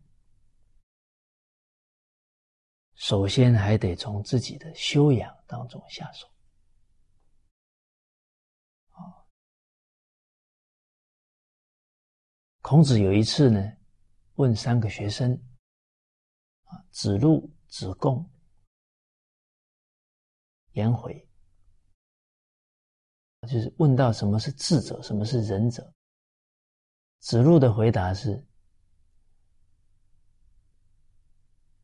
[2.96, 6.28] 首先还得从自己的修养当中下手。
[12.60, 13.78] 孔子有一次呢，
[14.36, 15.32] 问三个学生，
[16.66, 18.30] 啊，子路、子贡。
[20.74, 21.28] 颜回
[23.42, 25.92] 就是问到什么是智者，什么是仁者。
[27.20, 28.46] 子路的回答是：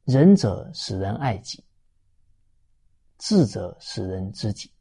[0.04, 1.66] 仁者使人爱己，
[3.18, 4.72] 智者使人知己。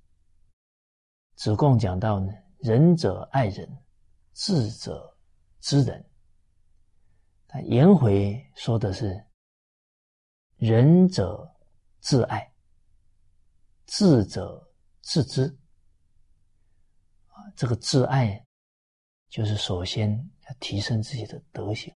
[1.36, 3.66] 子贡讲到呢，仁者爱人，
[4.34, 5.16] 智者
[5.60, 6.04] 知人。
[7.64, 9.26] 颜回说的是：
[10.56, 11.50] 仁者
[12.00, 12.52] 自爱。
[13.86, 14.68] 智者
[15.00, 15.44] 自知，
[17.28, 18.44] 啊，这个自爱，
[19.28, 20.12] 就是首先
[20.48, 21.94] 要提升自己的德行，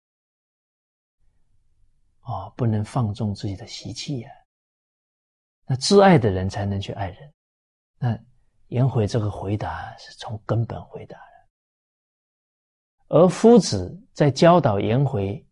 [2.20, 4.30] 啊，不能放纵自己的习气呀。
[5.66, 7.34] 那自爱的人才能去爱人。
[7.98, 8.18] 那
[8.68, 11.24] 颜回这个回答是从根本回答的，
[13.08, 15.44] 而夫子在教导颜回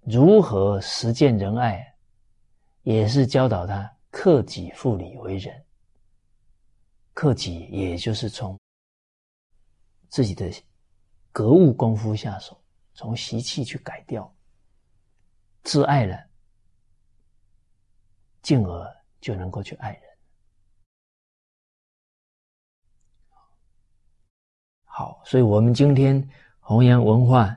[0.00, 1.91] 如何实践仁爱。
[2.82, 5.64] 也是教导他克己复礼为人。
[7.14, 8.58] 克己，也就是从
[10.08, 10.50] 自己的
[11.30, 12.58] 格物功夫下手，
[12.94, 14.34] 从习气去改掉，
[15.62, 16.18] 自爱了，
[18.40, 20.02] 进而就能够去爱人。
[24.84, 26.28] 好，所以我们今天
[26.60, 27.54] 弘扬文化，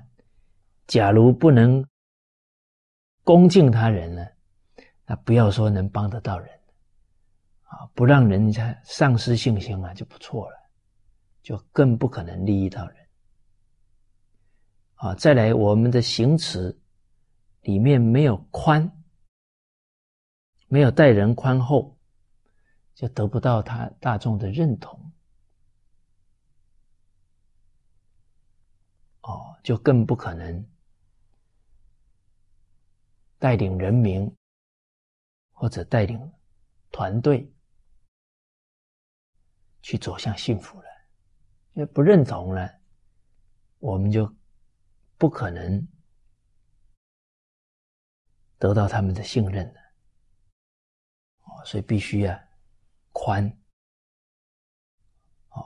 [0.88, 1.86] 假如不能
[3.24, 4.35] 恭敬他人呢？
[5.06, 6.50] 那不要说能帮得到人，
[7.64, 10.58] 啊，不让人家丧失信心啊，就不错了，
[11.44, 13.08] 就更不可能利益到人。
[14.96, 16.76] 啊，再来，我们的行持
[17.62, 18.92] 里面没有宽，
[20.68, 21.98] 没有待人宽厚，
[22.96, 25.12] 就得不到他大众的认同。
[29.22, 30.68] 哦，就更不可能
[33.38, 34.36] 带领人民。
[35.66, 36.32] 或者带领
[36.92, 37.52] 团队
[39.82, 40.88] 去走向幸福了，
[41.74, 42.72] 因为不认同了，
[43.80, 44.32] 我们就
[45.18, 45.88] 不可能
[48.60, 49.82] 得到他们的信任了。
[51.40, 52.40] 哦，所以必须啊，
[53.12, 53.44] 宽，
[55.50, 55.66] 哦，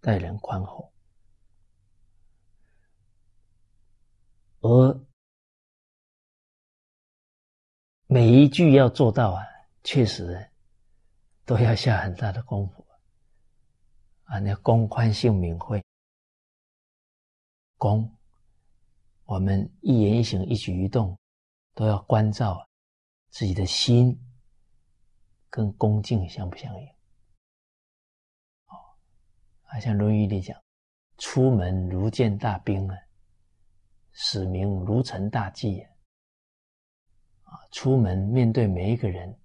[0.00, 0.92] 待人宽厚，
[4.62, 5.05] 而。
[8.08, 9.42] 每一句要做到啊，
[9.82, 10.48] 确实
[11.44, 12.86] 都要下很大的功夫
[14.26, 14.38] 啊！
[14.38, 15.84] 那公宽性敏慧，
[17.76, 18.08] 公，
[19.24, 21.18] 我们一言一行、一举一动
[21.74, 22.64] 都要关照
[23.30, 24.16] 自己的心，
[25.50, 26.86] 跟恭敬相不相应？
[28.66, 28.78] 哦，
[29.64, 30.56] 啊，像《论语》里讲
[31.18, 32.96] ：“出门如见大兵啊，
[34.12, 35.90] 使民如承大祭啊。”
[37.46, 39.38] 啊，出门面对每一个人，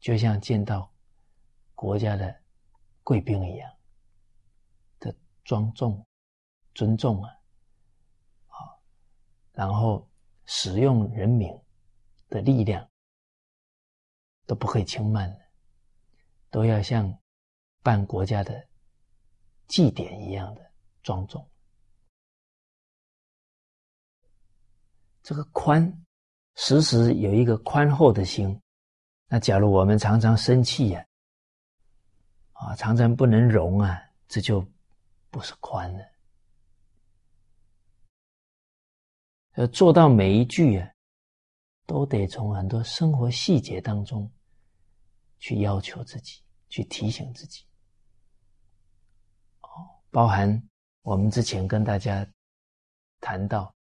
[0.00, 0.92] 就像见到
[1.74, 2.42] 国家的
[3.04, 3.72] 贵宾一样
[4.98, 6.04] 的庄重、
[6.74, 7.30] 尊重啊！
[8.48, 8.58] 啊，
[9.52, 10.10] 然后
[10.46, 11.48] 使用人民
[12.28, 12.90] 的力量
[14.46, 15.40] 都不可以轻慢的，
[16.50, 17.16] 都要像
[17.84, 18.68] 办国家的
[19.68, 20.72] 祭典一样的
[21.04, 21.48] 庄重。
[25.22, 26.03] 这个宽。
[26.56, 28.60] 时时有一个宽厚的心，
[29.26, 31.04] 那假如我们常常生气呀，
[32.52, 34.64] 啊，常常不能容啊，这就
[35.30, 36.04] 不是宽了。
[39.56, 40.88] 要做到每一句啊，
[41.86, 44.30] 都得从很多生活细节当中
[45.38, 47.64] 去要求自己，去提醒自己。
[49.60, 49.68] 哦，
[50.10, 50.62] 包含
[51.02, 52.26] 我们之前跟大家
[53.20, 53.74] 谈到，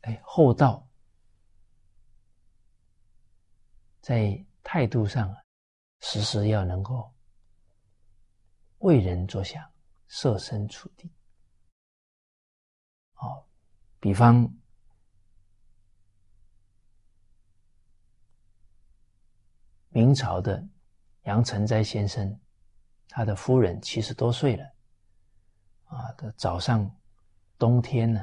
[0.00, 0.83] 哎，厚道。
[4.04, 5.34] 在态度上，
[6.00, 7.10] 时时要能够
[8.80, 9.66] 为人着想，
[10.08, 11.10] 设身处地。
[13.14, 13.48] 哦，
[13.98, 14.46] 比方
[19.88, 20.62] 明朝的
[21.22, 22.38] 杨成斋先生，
[23.08, 24.70] 他的夫人七十多岁了，
[25.86, 26.94] 啊，的早上
[27.56, 28.20] 冬天呢，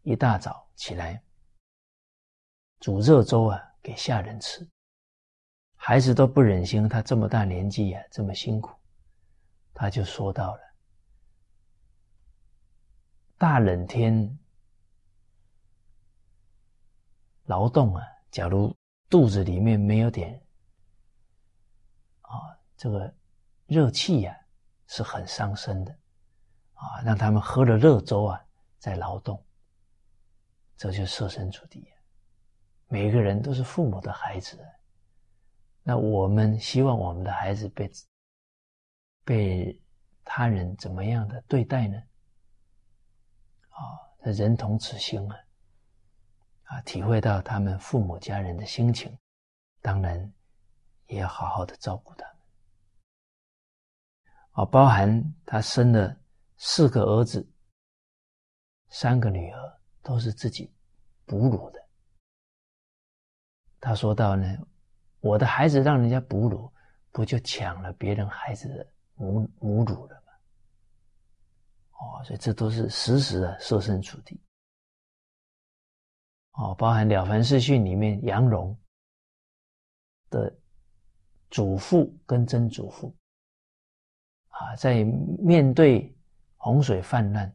[0.00, 1.22] 一大早起来
[2.80, 4.66] 煮热粥啊给下人吃，
[5.88, 8.78] 孩子都不忍心他这么大年纪呀这么辛苦，
[9.72, 10.60] 他就说到了。
[13.38, 14.38] 大冷天
[17.44, 18.76] 劳动啊，假如
[19.08, 20.38] 肚子里面没有点
[22.20, 22.36] 啊
[22.76, 23.10] 这个
[23.64, 24.38] 热气呀，
[24.88, 25.98] 是很伤身的
[26.74, 27.00] 啊。
[27.02, 28.38] 让他们喝了热粥啊，
[28.78, 29.42] 在劳动，
[30.76, 31.88] 这就设身处地。
[32.88, 34.62] 每个人都是父母的孩子，
[35.88, 37.90] 那我们希望我们的孩子被
[39.24, 39.82] 被
[40.22, 41.96] 他人怎么样的对待呢？
[43.70, 43.80] 啊，
[44.22, 45.38] 这人同此心啊，
[46.64, 49.18] 啊，体会到他们父母家人的心情，
[49.80, 50.30] 当然
[51.06, 52.36] 也要好好的照顾他们。
[54.50, 56.14] 啊，包含他生了
[56.58, 57.50] 四个儿子，
[58.90, 60.70] 三个女儿，都是自己
[61.24, 61.82] 哺乳的。
[63.80, 64.46] 他说到呢，
[65.28, 66.72] 我的孩子让人家哺乳，
[67.12, 70.32] 不就抢了别人孩子的母母乳了吗？
[71.98, 74.40] 哦，所以这都是时时的设身处地。
[76.52, 78.74] 哦，包含《了凡四训》里面杨荣
[80.30, 80.50] 的
[81.50, 83.14] 祖父跟曾祖父，
[84.48, 86.16] 啊，在面对
[86.56, 87.54] 洪水泛滥，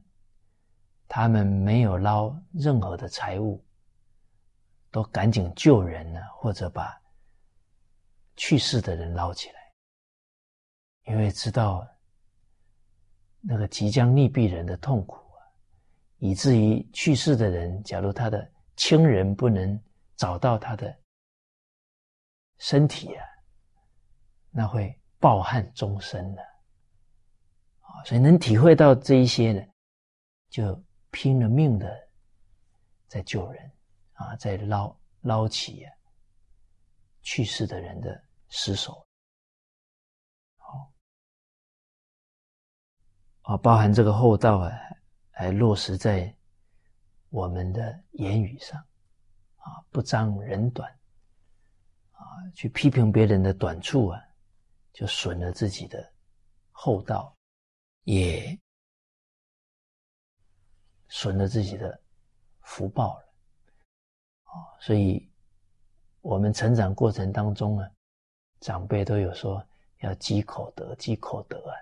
[1.08, 3.66] 他们没有捞任何的财物，
[4.92, 7.02] 都赶紧救人呢，或者把
[8.36, 9.56] 去世的人捞起来，
[11.06, 11.88] 因为知道。
[13.46, 15.44] 那个即将溺毙人的痛苦啊，
[16.20, 19.78] 以至于去世的人，假如他的亲人不能
[20.16, 20.98] 找到他的
[22.58, 23.26] 身体啊，
[24.50, 26.42] 那会抱憾终生的
[27.82, 28.02] 啊。
[28.06, 29.62] 所以能体会到这一些呢，
[30.50, 30.82] 就
[31.12, 31.94] 拼了命的
[33.08, 33.72] 在救人
[34.14, 35.86] 啊，在捞捞起
[37.24, 39.06] 去世的人的尸首。
[40.58, 40.94] 好
[43.42, 44.72] 啊，包含这个厚道啊，
[45.32, 46.34] 还落实在
[47.30, 48.80] 我们的言语上，
[49.58, 50.90] 啊，不彰人短，
[52.12, 52.22] 啊，
[52.54, 54.22] 去批评别人的短处啊，
[54.94, 56.14] 就损了自己的
[56.72, 57.36] 厚道，
[58.04, 58.58] 也
[61.08, 62.02] 损了自己的
[62.62, 63.34] 福报了，
[64.44, 65.33] 啊，所以
[66.24, 67.92] 我们成长过程当中啊，
[68.62, 69.64] 长辈都有说
[70.00, 71.76] 要积口德，积口德啊。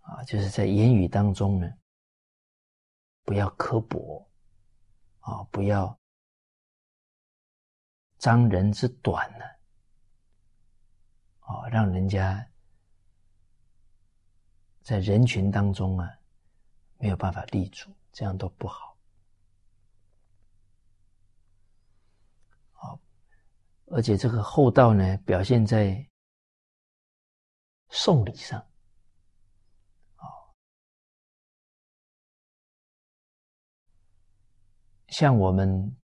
[0.00, 1.72] 啊，就是在言语当中呢，
[3.22, 4.26] 不要刻薄，
[5.20, 5.96] 啊，不要
[8.18, 9.44] 张人之短呢，
[11.40, 12.44] 啊，让人家
[14.82, 16.10] 在人群当中啊
[16.96, 18.66] 没有办法立足，这样都不。
[18.66, 18.89] 好，
[23.92, 26.08] 而且这个厚道呢，表现在
[27.88, 28.64] 送礼上。
[35.08, 35.96] 像我们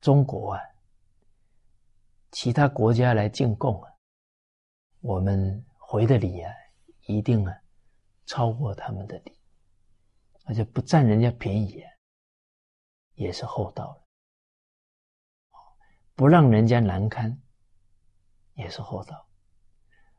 [0.00, 0.60] 中国啊，
[2.30, 3.92] 其他国家来进贡啊，
[5.00, 6.54] 我们回的礼啊，
[7.06, 7.52] 一定啊
[8.26, 9.36] 超过他们的礼，
[10.44, 11.90] 而且不占人家便宜啊，
[13.14, 14.01] 也是厚道的。
[16.22, 17.36] 不让人家难堪，
[18.54, 19.26] 也是厚道。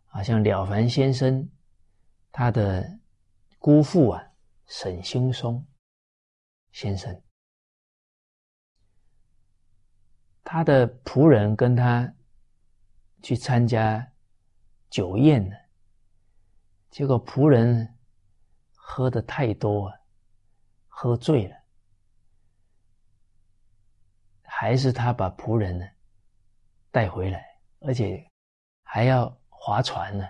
[0.07, 1.49] 啊，像了凡先生，
[2.29, 2.99] 他的
[3.57, 4.21] 姑父啊，
[4.65, 5.65] 沈兴松
[6.73, 7.23] 先生。
[10.43, 12.13] 他的仆人跟他
[13.21, 14.05] 去参加
[14.89, 15.55] 酒宴呢，
[16.91, 17.97] 结果仆人
[18.75, 19.97] 喝的太多啊，
[20.89, 21.55] 喝醉了，
[24.41, 25.87] 还是他把仆人呢
[26.93, 27.43] 带回来，
[27.79, 28.23] 而且
[28.83, 30.27] 还要划船呢。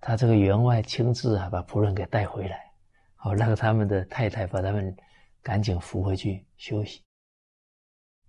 [0.00, 2.72] 他这个员外亲自啊把仆人给带回来，
[3.16, 4.96] 好让他们的太太把他们
[5.42, 7.04] 赶紧扶回去休息。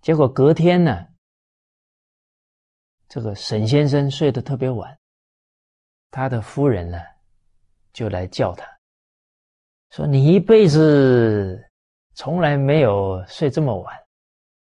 [0.02, 1.08] 结果隔天呢，
[3.08, 4.94] 这个沈先生睡得特别晚，
[6.10, 7.00] 他的夫人呢
[7.94, 8.68] 就来叫他，
[9.92, 11.66] 说：“你一辈子
[12.12, 13.98] 从来没有睡这么晚，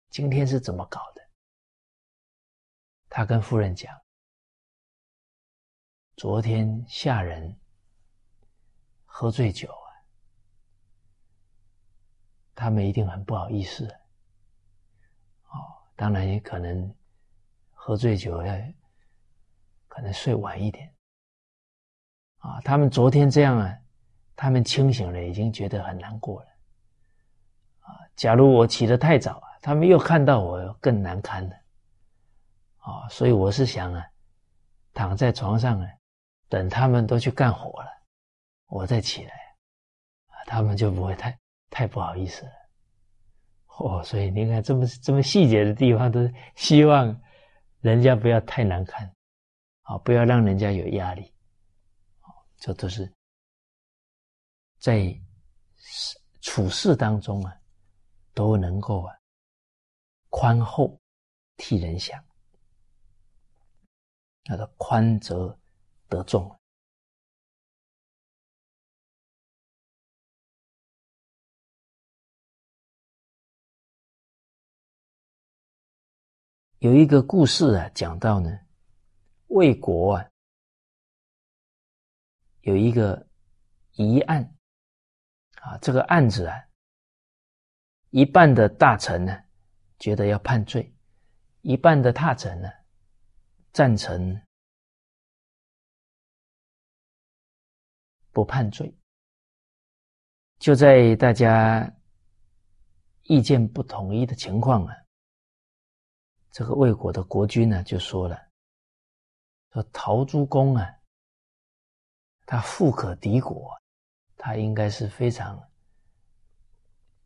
[0.09, 0.99] 今天是怎么搞？”
[3.13, 3.93] 他跟夫人讲
[6.15, 7.53] ：“昨天下人
[9.03, 9.91] 喝醉酒啊，
[12.55, 13.85] 他们一定很不好意思。
[15.49, 15.59] 哦，
[15.97, 16.95] 当然也可能
[17.73, 18.55] 喝醉酒要
[19.89, 20.89] 可能睡晚一点。
[22.37, 23.77] 啊，他们昨天这样啊，
[24.37, 26.47] 他们清醒了，已经觉得很难过了。
[27.81, 31.60] 啊，假如我起得太早啊，他们又看到我更难堪了。
[32.81, 34.05] 啊，所以我是想啊，
[34.93, 35.87] 躺在床上啊，
[36.49, 37.89] 等他们都去干活了，
[38.67, 39.33] 我再起来，
[40.27, 42.51] 啊，他们就不会太太不好意思了。
[43.77, 46.19] 哦，所以你看这么这么细节的地方，都
[46.55, 47.19] 希望
[47.79, 49.07] 人家不要太难看，
[49.83, 51.33] 啊，不要让人家有压力。
[52.57, 53.11] 这都是
[54.77, 55.19] 在
[56.41, 57.55] 处事当中啊，
[58.35, 59.15] 都能够啊
[60.29, 60.99] 宽厚
[61.57, 62.23] 替人想，
[64.45, 65.57] 那个宽则
[66.07, 66.59] 得众。
[76.79, 78.59] 有一个故事啊，讲到呢，
[79.47, 80.27] 魏国啊。
[82.61, 83.27] 有一个
[83.93, 84.55] 疑案
[85.61, 86.55] 啊，这个案子啊，
[88.09, 89.43] 一半的大臣呢
[89.99, 90.91] 觉得要判罪，
[91.61, 92.69] 一半的大臣呢
[93.71, 94.41] 赞成
[98.31, 98.93] 不判罪。
[100.59, 101.91] 就在大家
[103.23, 104.95] 意见不统一的情况啊，
[106.51, 108.39] 这个魏国的国君呢就说了，
[109.71, 110.87] 说陶朱公啊。
[112.45, 113.71] 他富可敌国，
[114.35, 115.57] 他应该是非常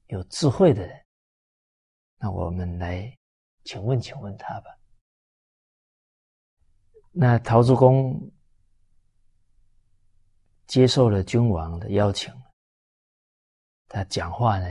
[0.07, 1.03] 有智慧的人。
[2.17, 3.11] 那我们来
[3.63, 4.77] 请问，请问他吧。
[7.17, 8.29] 那陶朱公
[10.67, 12.33] 接受了君王的邀请，
[13.87, 14.67] 他讲话呢，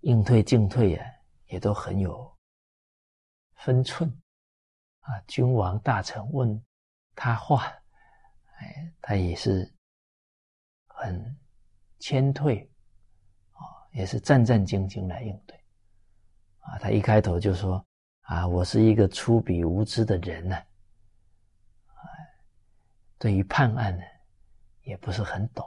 [0.00, 1.06] 应退进退啊，
[1.48, 2.34] 也都很有
[3.56, 4.10] 分寸
[5.00, 5.20] 啊。
[5.26, 6.58] 君王大臣问
[7.14, 7.70] 他话。
[8.60, 9.70] 哎，他也是
[10.86, 11.38] 很
[11.98, 12.66] 谦退
[13.52, 13.60] 啊，
[13.92, 15.54] 也是战战兢兢来应对
[16.60, 16.78] 啊。
[16.78, 17.84] 他一开头就说
[18.24, 20.56] ：“啊，我是一个粗鄙无知的人呢，
[23.18, 24.04] 对于判案呢，
[24.82, 25.64] 也不是很懂。”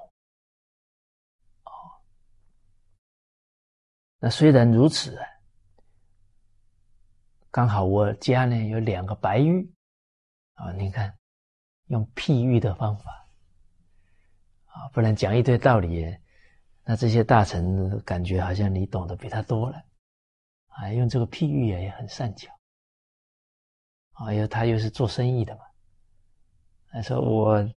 [1.66, 1.72] 哦，
[4.20, 5.26] 那虽然如此啊，
[7.52, 9.74] 刚好我家呢有两个白玉
[10.54, 11.18] 啊，你看。
[11.88, 13.28] 用譬喻的方法
[14.68, 16.18] 啊，不然讲一堆道理，
[16.86, 19.84] 那这些大臣感觉好像你懂得比他多了
[20.68, 20.90] 啊。
[20.94, 22.58] 用这个譬喻也很善巧
[24.14, 25.66] 啊，又他又是做生意的嘛，
[26.92, 27.74] 他说我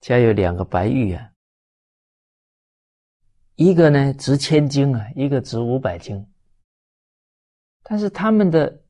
[0.00, 1.32] 家有两个白玉啊，
[3.54, 6.26] 一个呢值千金啊，一个值五百金，
[7.82, 8.82] 但是他们的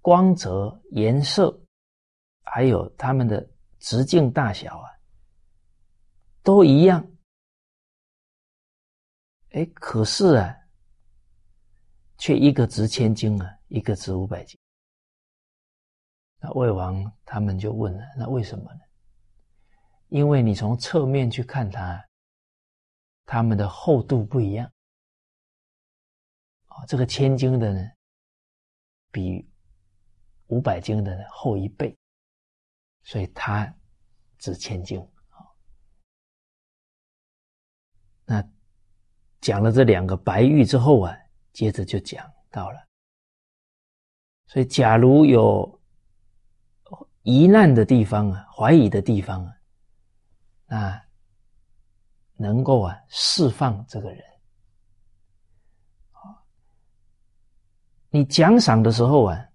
[0.00, 1.56] 光泽、颜色，
[2.42, 3.48] 还有他们的。
[3.80, 4.88] 直径大小啊，
[6.42, 7.06] 都一样。
[9.50, 10.56] 哎，可是啊，
[12.16, 14.58] 却一个值千金啊，一个值五百斤。
[16.40, 18.80] 那魏王他们就问了：那为什么呢？
[20.14, 22.00] 因为你从侧面去看它，
[23.26, 24.64] 它们的厚度不一样。
[26.66, 27.80] 啊，这个千斤的呢，
[29.10, 29.44] 比
[30.46, 31.98] 五百斤的厚一倍。
[33.02, 33.66] 所以它
[34.38, 35.42] 值千金啊。
[38.24, 38.48] 那
[39.40, 41.18] 讲了这两个白玉之后啊，
[41.52, 42.78] 接着就讲到了。
[44.46, 45.82] 所以，假如有
[47.22, 49.52] 疑难的地方啊，怀疑的地方啊，
[50.76, 51.02] 啊
[52.36, 54.24] 能够啊释放这个人
[56.12, 56.42] 啊。
[58.10, 59.48] 你奖赏的时候啊，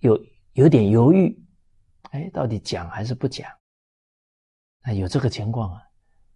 [0.00, 0.18] 有
[0.52, 1.42] 有点犹豫。
[2.10, 3.50] 哎，到底讲还是不讲？
[4.82, 5.82] 那有这个情况啊，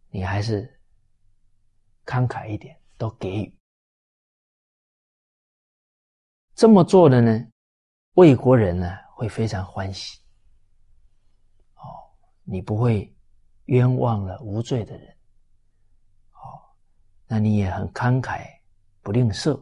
[0.09, 0.80] 你还是
[2.05, 3.59] 慷慨一点，都给予。
[6.55, 7.47] 这么做的呢，
[8.14, 10.18] 魏国人呢会非常欢喜。
[11.74, 12.11] 哦，
[12.43, 13.16] 你不会
[13.69, 15.09] 冤枉了无罪的人。
[16.33, 16.61] 哦，
[17.27, 18.47] 那你也很慷慨，
[19.01, 19.59] 不吝啬。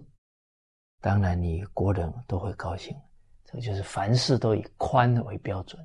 [1.01, 3.01] 当然，你国人都会高兴。
[3.45, 5.81] 这就是凡事都以宽为标准。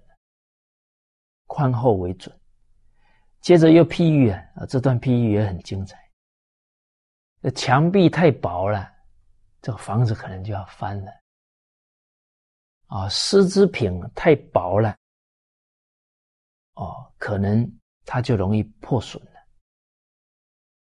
[1.45, 2.35] 宽厚为准，
[3.41, 5.99] 接着又譬喻啊，这段譬喻也很精彩。
[7.39, 8.89] 那墙壁太薄了，
[9.61, 11.11] 这个房子可能就要翻了。
[12.87, 14.95] 啊，丝织品太薄了，
[16.75, 17.69] 哦，可能
[18.05, 19.31] 它就容易破损了。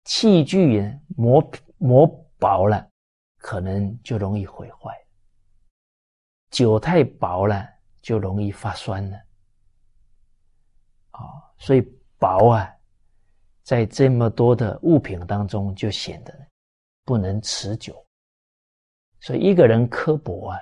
[0.05, 2.89] 器具磨磨薄了，
[3.37, 4.91] 可能就容易毁坏；
[6.49, 7.67] 酒太薄了，
[8.01, 9.17] 就容易发酸了。
[11.11, 11.21] 啊，
[11.57, 11.81] 所以
[12.17, 12.69] 薄啊，
[13.63, 16.47] 在这么多的物品当中，就显得
[17.05, 18.05] 不能持久。
[19.21, 20.59] 所以一个人刻薄啊，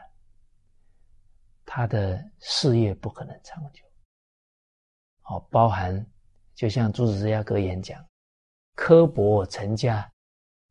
[1.66, 3.84] 他的事业不可能长久。
[5.24, 6.06] 哦，包含
[6.62, 8.00] 就像朱子之家格言讲。
[8.76, 10.08] 刻薄成家，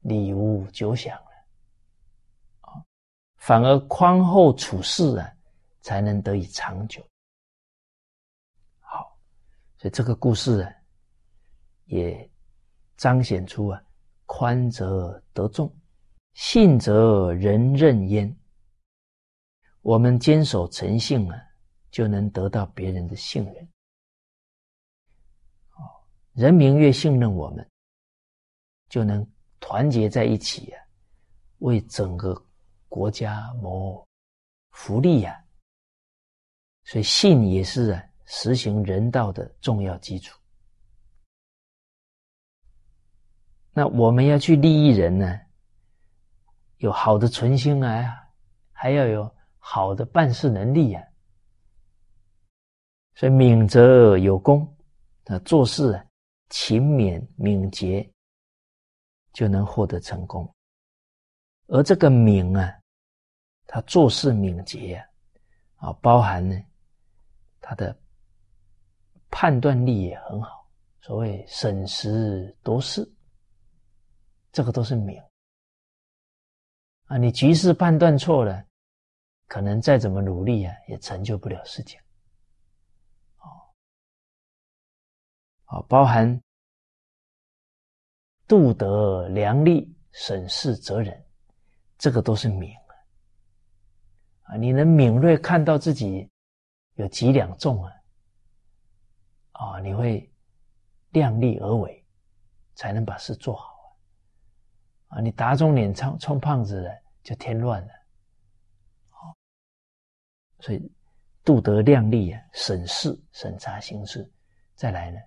[0.03, 2.87] 礼无久享了，
[3.39, 5.33] 反而宽厚处事啊，
[5.81, 7.05] 才能得以长久。
[8.79, 9.19] 好，
[9.79, 10.73] 所以这个故事啊，
[11.87, 12.31] 也
[12.97, 13.83] 彰显出啊，
[14.27, 15.69] 宽则得众，
[16.35, 18.33] 信则人任焉。
[19.83, 21.37] 我们坚守诚信啊，
[21.91, 23.69] 就能得到别人的信任。
[26.41, 27.69] 人民越信任我们。
[28.89, 29.25] 就能
[29.61, 30.83] 团结在一起啊，
[31.59, 32.35] 为整个
[32.89, 34.05] 国家谋
[34.73, 35.41] 福利呀。
[36.83, 40.37] 所以信也是啊，实行人道的重要基础。
[43.73, 45.39] 那我们要去利益人呢，
[46.79, 48.13] 有好的存心啊，
[48.73, 51.07] 还要有好的办事能力呀。
[53.15, 54.67] 所以敏则有功，
[55.27, 56.05] 那做事啊
[56.51, 58.09] 勤勉敏捷。
[59.33, 60.53] 就能获得成功，
[61.69, 62.81] 而这个敏啊，
[63.65, 64.97] 他做事敏捷
[65.77, 66.61] 啊，啊，包含呢，
[67.61, 67.97] 他的
[69.31, 70.69] 判断力也很好。
[71.01, 73.09] 所谓审时度势，
[74.51, 75.17] 这个都是敏
[77.05, 77.17] 啊。
[77.17, 78.67] 你局势判断错了，
[79.47, 82.01] 可能再怎么努力啊，也成就不了事情。
[85.71, 86.41] 啊，包含。
[88.47, 91.25] 度德量力，审事责人，
[91.97, 92.91] 这个都是敏啊！
[94.43, 96.29] 啊，你能敏锐看到自己
[96.95, 97.93] 有几两重啊？
[99.53, 100.29] 啊，你会
[101.11, 102.05] 量力而为，
[102.75, 103.73] 才能把事做好
[105.07, 105.19] 啊！
[105.19, 106.91] 啊，你打肿脸充充胖子了，
[107.23, 107.93] 就添乱了。
[109.11, 109.33] 好，
[110.59, 110.93] 所以
[111.45, 114.29] 度德量力啊，审事审查行事，
[114.75, 115.21] 再来呢，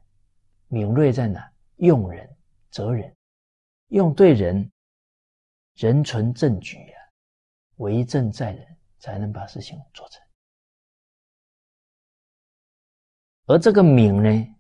[0.74, 1.48] 敏锐在哪？
[1.78, 2.28] 用人。
[2.72, 3.16] 责人，
[3.90, 4.72] 用对人，
[5.76, 6.98] 人存正举啊，
[7.76, 10.20] 为政在人，才能把事情做成。
[13.46, 14.56] 而这个敏呢，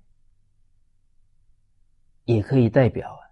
[2.25, 3.25] 也可以代表啊，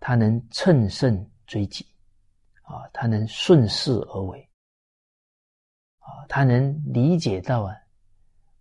[0.00, 1.84] 他能乘胜追击，
[2.62, 4.50] 啊，他能顺势而为，
[5.98, 7.76] 啊，他能理解到啊，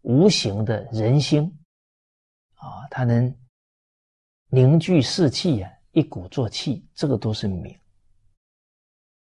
[0.01, 1.58] 无形的人心，
[2.59, 3.35] 啊，他能。
[4.51, 7.79] 凝聚士气呀，一鼓作气，这个都是名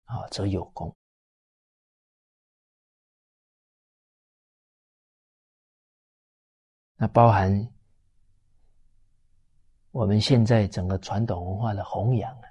[0.05, 0.95] 啊，则有功。
[6.95, 7.51] 那包含
[9.91, 12.47] 我们现在整个传统文化的弘扬啊，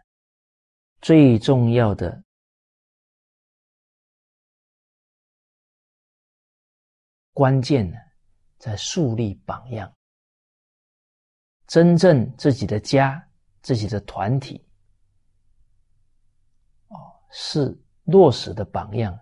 [1.00, 2.22] 最重要的
[7.32, 7.96] 关键呢，
[8.58, 9.90] 在树立榜样。
[11.68, 13.22] 真正自己的家、
[13.60, 14.66] 自己的团体，
[16.88, 16.96] 哦，
[17.30, 19.16] 是落实的榜样，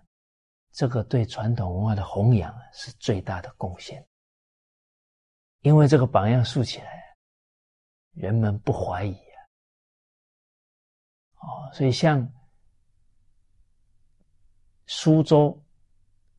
[0.71, 4.01] 这个对传统文化的弘扬是最大的贡献。
[5.59, 7.03] 因为这个榜样竖起来，
[8.13, 9.39] 人们不怀疑啊，
[11.41, 12.25] 哦，所以像
[14.85, 15.61] 苏州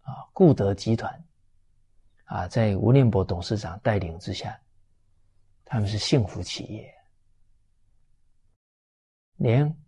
[0.00, 1.22] 啊，固德集团
[2.24, 4.58] 啊，在吴念博董事长带领之下。
[5.70, 6.94] 他们是幸福企业，
[9.36, 9.78] 连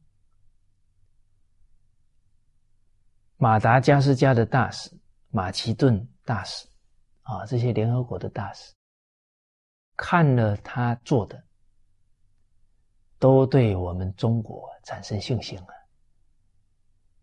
[3.38, 4.94] 马达加斯加的大使
[5.30, 6.68] 马其顿大使
[7.22, 8.74] 啊，这些联合国的大使
[9.96, 11.42] 看了他做的，
[13.18, 15.68] 都对我们中国产生信心了。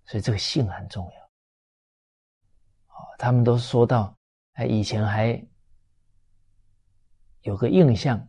[0.05, 1.29] 所以这个信很重要。
[2.87, 4.17] 好，他们都说到，
[4.53, 5.39] 哎，以前还
[7.41, 8.27] 有个印象。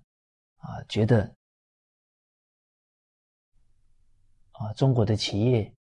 [0.69, 1.35] 啊，觉得
[4.53, 5.73] 啊，中国的企业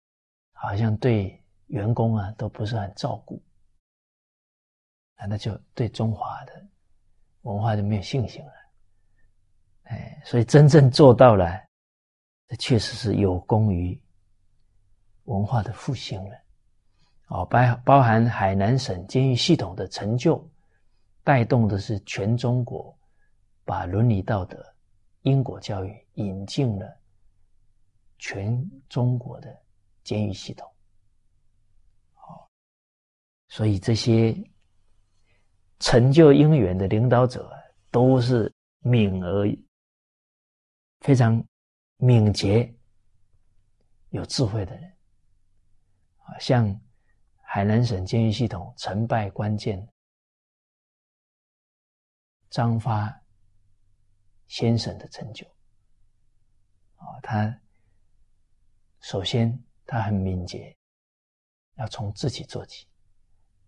[0.52, 3.38] 好像对员工啊都不是很照顾，
[5.16, 6.66] 啊，那就对中华的
[7.42, 8.52] 文化就没有信心了。
[9.82, 11.62] 哎，所以真正做到了，
[12.46, 14.00] 这确实是有功于
[15.24, 16.36] 文化的复兴了。
[17.26, 20.42] 哦，包包含海南省监狱系统的成就，
[21.22, 22.96] 带动的是全中国。
[23.64, 24.64] 把伦理道德、
[25.28, 27.00] 英国教育引进了
[28.18, 28.58] 全
[28.88, 29.62] 中国的
[30.02, 30.66] 监狱系统。
[32.14, 32.48] 好，
[33.48, 34.34] 所以这些
[35.78, 37.52] 成就因缘的领导者
[37.90, 39.46] 都是敏而
[41.00, 41.44] 非常
[41.98, 42.74] 敏捷、
[44.08, 44.96] 有智慧的人。
[46.22, 46.80] 啊，像
[47.42, 49.86] 海南省监狱系统成败关键。
[52.50, 53.14] 张发
[54.48, 55.46] 先生的成就
[56.96, 57.60] 啊，他
[59.00, 60.76] 首先他很敏捷，
[61.76, 62.88] 要从自己做起，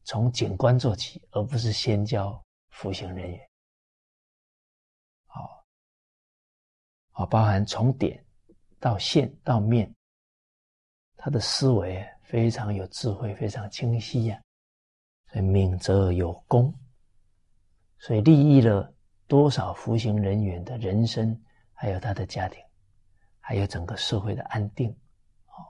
[0.03, 3.51] 从警官做起，而不是先教服刑人员。
[5.27, 5.65] 好，
[7.13, 8.25] 好，包含从点
[8.81, 9.95] 到线到面，
[11.17, 14.43] 他的思维非常有智慧，非常清晰呀，
[15.29, 16.75] 所以敏则有功。
[17.99, 18.93] 所以利益了
[19.31, 21.41] 多少服刑人员的人生，
[21.73, 22.61] 还有他的家庭，
[23.39, 24.91] 还有整个社会的安定。
[25.47, 25.63] 哦，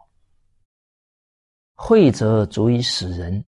[1.74, 3.44] 惠则足以使人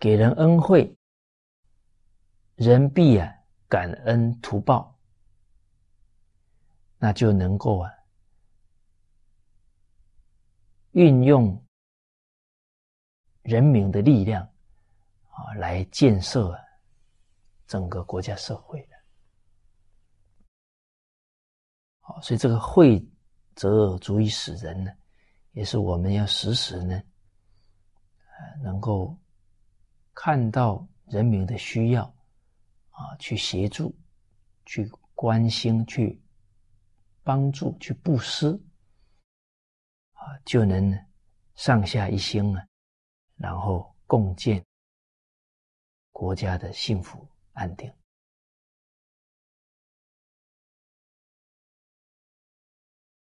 [0.00, 0.92] 给人恩惠，
[2.56, 3.32] 人必啊
[3.68, 4.98] 感恩图报，
[6.98, 7.88] 那就能够啊
[10.90, 11.64] 运用
[13.42, 14.42] 人民的力量
[15.30, 16.60] 啊来建设。
[17.72, 18.96] 整个国家社会的，
[22.00, 23.02] 好，所以这个惠
[23.54, 24.92] 则足以使人呢，
[25.52, 27.02] 也是我们要时时呢，
[28.26, 29.18] 呃，能够
[30.12, 32.04] 看到人民的需要，
[32.90, 33.98] 啊，去协助，
[34.66, 36.20] 去关心，去
[37.22, 38.50] 帮助，去布施，
[40.12, 40.94] 啊，就能
[41.54, 42.68] 上下一心啊，
[43.36, 44.62] 然后共建
[46.10, 47.26] 国家的幸福。
[47.52, 47.92] 安定。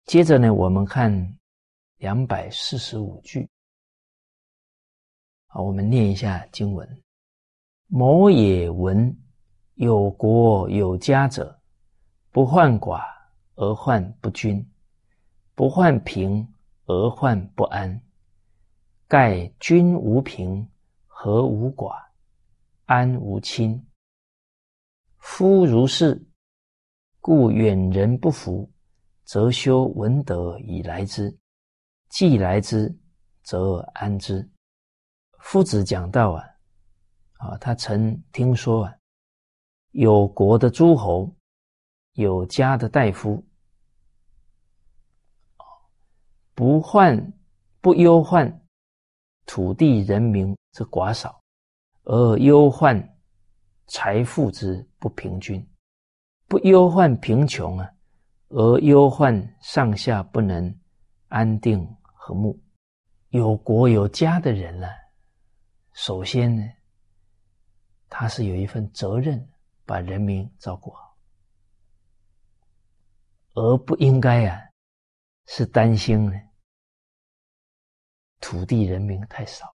[0.04, 1.38] 接着呢，我们看
[1.96, 3.48] 两百四十五句。
[5.48, 7.02] 好，我们念一下经文：
[7.88, 9.16] 某也闻
[9.74, 11.60] 有国有家者，
[12.30, 13.02] 不患寡
[13.56, 14.64] 而患不均，
[15.54, 16.46] 不患贫
[16.84, 18.00] 而患不安。
[19.08, 20.68] 盖君无贫，
[21.06, 21.96] 和无寡，
[22.84, 23.84] 安无亲。
[25.28, 26.24] 夫如是，
[27.20, 28.72] 故远人不服，
[29.24, 31.28] 则修文德以来之；
[32.08, 32.96] 既来之，
[33.42, 34.48] 则安之。
[35.40, 36.42] 夫子讲道啊，
[37.38, 38.94] 啊，他曾听说啊，
[39.90, 41.30] 有国的诸侯，
[42.12, 43.44] 有家的大夫，
[46.54, 47.32] 不患
[47.82, 48.64] 不忧患
[49.44, 51.38] 土地人民之寡少，
[52.04, 53.15] 而忧患。
[53.86, 55.64] 财富之不平均，
[56.46, 57.88] 不忧患贫穷啊，
[58.48, 60.76] 而忧患上下不能
[61.28, 62.58] 安定和睦。
[63.30, 64.88] 有国有家的人呢，
[65.92, 66.62] 首先呢，
[68.08, 69.48] 他是有一份责任，
[69.84, 71.16] 把人民照顾好，
[73.54, 74.60] 而不应该啊，
[75.46, 76.32] 是担心呢，
[78.40, 79.72] 土地人民太少。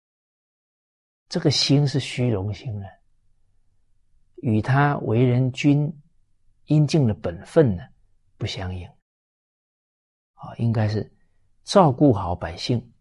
[1.28, 2.88] 这个心是虚荣心啊。
[4.42, 5.92] 与他为人君
[6.66, 7.82] 应尽的本分呢
[8.36, 8.88] 不相应，
[10.34, 11.12] 啊，应该是
[11.64, 12.92] 照顾好百姓，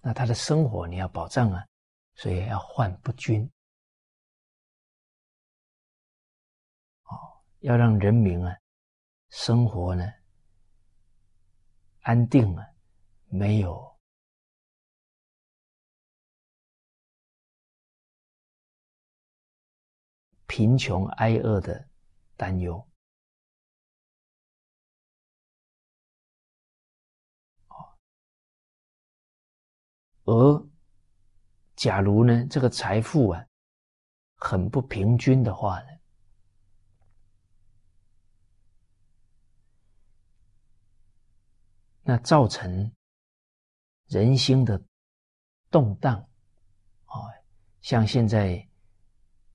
[0.00, 1.64] 那他的生活你要保障啊，
[2.14, 3.42] 所以要患不均，
[7.04, 7.16] 哦，
[7.60, 8.56] 要让人民啊
[9.30, 10.12] 生活呢
[12.02, 12.66] 安定啊，
[13.28, 13.93] 没有。
[20.56, 21.88] 贫穷挨饿的
[22.36, 22.88] 担忧，
[30.22, 30.68] 而
[31.74, 33.44] 假如呢，这个财富啊
[34.36, 35.88] 很不平均的话呢，
[42.02, 42.94] 那造成
[44.06, 44.80] 人心的
[45.68, 46.16] 动荡
[47.06, 47.26] 啊，
[47.80, 48.64] 像现在。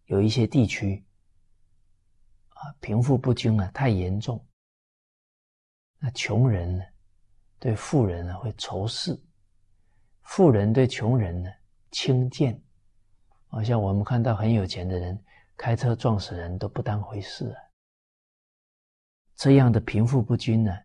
[0.09, 1.05] 有一些地区
[2.49, 4.43] 啊，贫富不均啊太严重，
[5.99, 6.83] 那穷人呢
[7.59, 9.15] 对富人呢会仇视，
[10.23, 11.51] 富人对穷人呢
[11.91, 12.59] 轻贱，
[13.49, 15.23] 好像我们看到很有钱的人
[15.55, 17.61] 开车撞死人都不当回事啊，
[19.35, 20.75] 这样的贫富不均呢，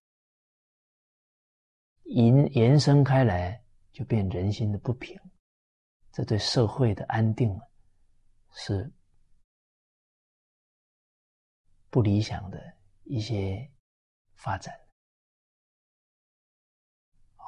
[2.03, 5.19] 延延伸开来就变人心的不平，
[6.13, 7.59] 这对社会的安定
[8.53, 8.93] 是。
[11.95, 13.71] 不理想的一些
[14.35, 14.75] 发展。
[17.37, 17.47] 哦，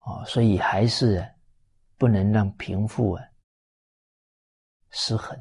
[0.00, 1.24] 哦，所以还是
[1.96, 3.24] 不能让贫富啊
[4.90, 5.38] 失衡。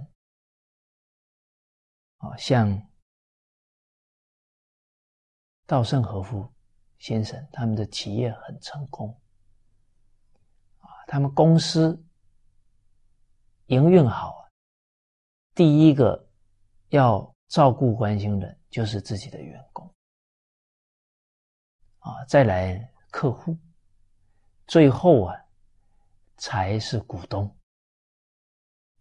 [2.19, 2.69] 哦，像
[5.65, 6.47] 稻盛和夫
[6.99, 9.19] 先生他们的企业很成功，
[10.77, 11.99] 啊，他们公司
[13.65, 14.40] 营运好，
[15.53, 16.27] 第一个
[16.89, 19.85] 要照顾关心的就是自己的员工，
[21.99, 23.57] 啊，再来客户，
[24.67, 25.35] 最后啊
[26.37, 27.53] 才是股东。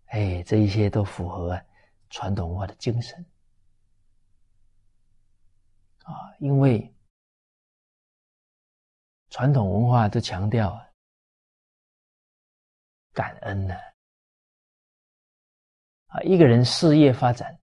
[0.06, 1.60] 哎，这一些都符合。
[2.12, 3.24] 传统文化的精神
[6.02, 6.92] 啊，因为
[9.28, 10.76] 传统文化都强调
[13.12, 13.76] 感恩呢，
[16.10, 17.58] 啊一个人事业发展，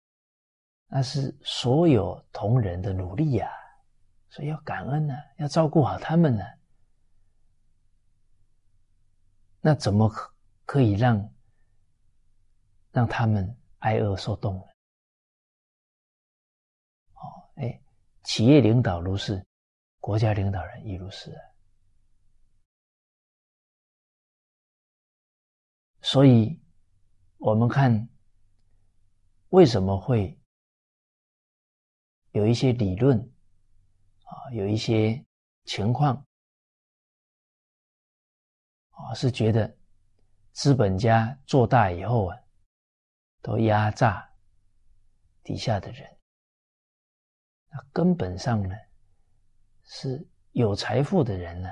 [0.87, 3.51] 那是所有同仁的努力呀，
[4.29, 6.45] 所以要感恩呢，要照顾好他们呢，
[9.61, 10.33] 那怎么可
[10.65, 11.35] 可以让
[12.93, 13.59] 让他们？
[13.83, 14.63] 挨饿受冻呢，
[17.15, 17.83] 哦，哎，
[18.23, 19.45] 企业领导如是，
[19.99, 21.37] 国家领导人亦如是。
[26.01, 26.57] 所以，
[27.39, 28.09] 我们看
[29.53, 30.39] 为什么会
[32.33, 33.19] 有一些理论
[34.25, 35.25] 啊，有一些
[35.65, 36.17] 情况
[38.91, 39.77] 啊，是觉得
[40.53, 42.39] 资本家做大以后啊。
[43.45, 44.33] 都压榨
[45.43, 46.09] 底下的人，
[47.69, 48.73] 那根本上呢，
[49.83, 51.69] 是有财富的人呢，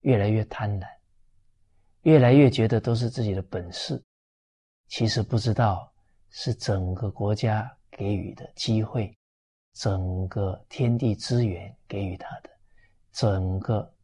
[0.00, 0.86] 越来越贪婪，
[2.02, 4.04] 越来越觉得都是自己的本事，
[4.88, 5.90] 其实不知道
[6.30, 9.16] 是整个国家给予的机会，
[9.72, 12.50] 整个天地资源给予他的，
[13.12, 13.94] 整个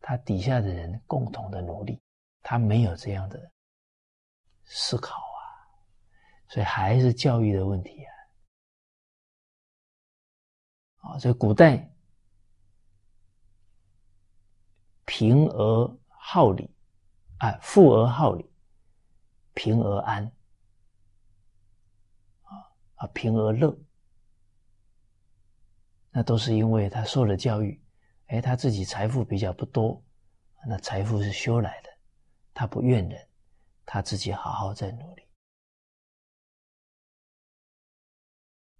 [0.00, 2.00] 他底下的人共同的努力，
[2.42, 3.50] 他没有这样的。
[4.64, 5.42] 思考啊，
[6.48, 8.12] 所以还是教育的问题啊。
[10.98, 11.90] 啊，所以古代
[15.04, 16.70] 贫而好礼，
[17.38, 18.48] 啊，富而好礼，
[19.52, 20.32] 贫而安，
[23.02, 23.76] 啊啊，贫而乐，
[26.10, 27.82] 那都是因为他受了教育，
[28.26, 30.00] 哎，他自己财富比较不多，
[30.66, 31.90] 那财富是修来的，
[32.54, 33.28] 他不怨人。
[33.84, 35.22] 他自己好好在努力，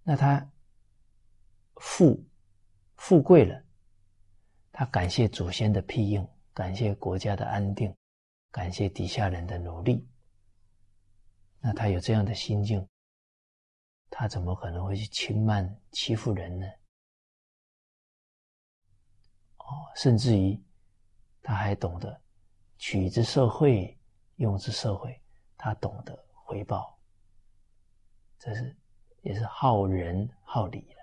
[0.01, 0.49] 那他
[1.75, 2.25] 富
[2.95, 3.61] 富贵了，
[4.71, 7.93] 他感谢祖先的庇应，感谢国家的安定，
[8.49, 10.07] 感谢底下人的努力。
[11.59, 12.87] 那他有这样的心境，
[14.15, 16.67] 他怎么可能会去轻慢欺负人呢？
[19.57, 20.61] 哦，甚至于
[21.41, 22.21] 他还懂得
[22.77, 23.97] 取之社会。
[24.37, 25.21] 用之社会，
[25.55, 26.99] 他懂得回报，
[28.39, 28.75] 这是
[29.21, 30.95] 也是好仁好礼的。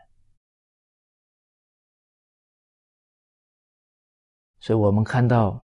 [4.58, 5.62] 所以我们看到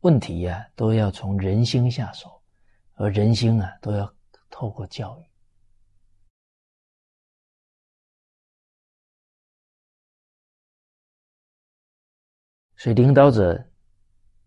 [0.00, 2.41] 问题呀，都要从人心下手，
[3.02, 4.14] 而人心啊，都要
[4.48, 5.26] 透过教育。
[12.76, 13.68] 所以领导者。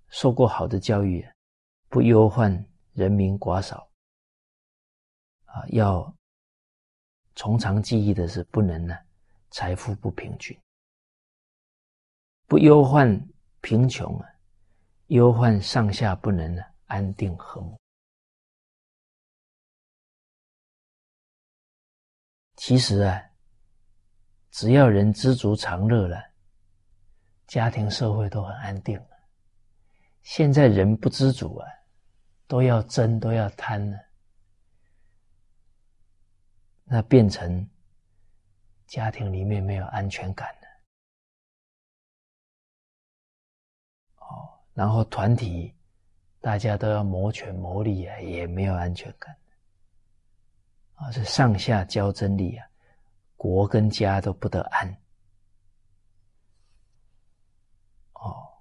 [0.09, 1.27] 受过好的教育，
[1.89, 2.49] 不忧患
[2.93, 3.85] 人民寡少，
[5.43, 6.15] 啊，要
[7.35, 8.95] 从长计议的是不能呢
[9.49, 10.57] 财富不平均，
[12.45, 13.19] 不忧患
[13.59, 14.29] 贫穷啊，
[15.07, 17.77] 忧患上下不能呢安定和睦。
[22.55, 23.21] 其实啊，
[24.51, 26.23] 只要人知足常乐了，
[27.47, 28.99] 家庭社会都很安定。
[30.23, 31.67] 现在人不知足啊，
[32.47, 33.97] 都要争，都要贪呢，
[36.85, 37.69] 那变成
[38.87, 40.67] 家庭里面没有安全感了。
[44.17, 45.75] 哦，然后团体
[46.39, 49.35] 大家都要谋权谋利啊，也没有安全感。
[50.95, 52.67] 啊，是上下交争利啊，
[53.35, 54.89] 国跟家都不得安。
[58.13, 58.51] 哦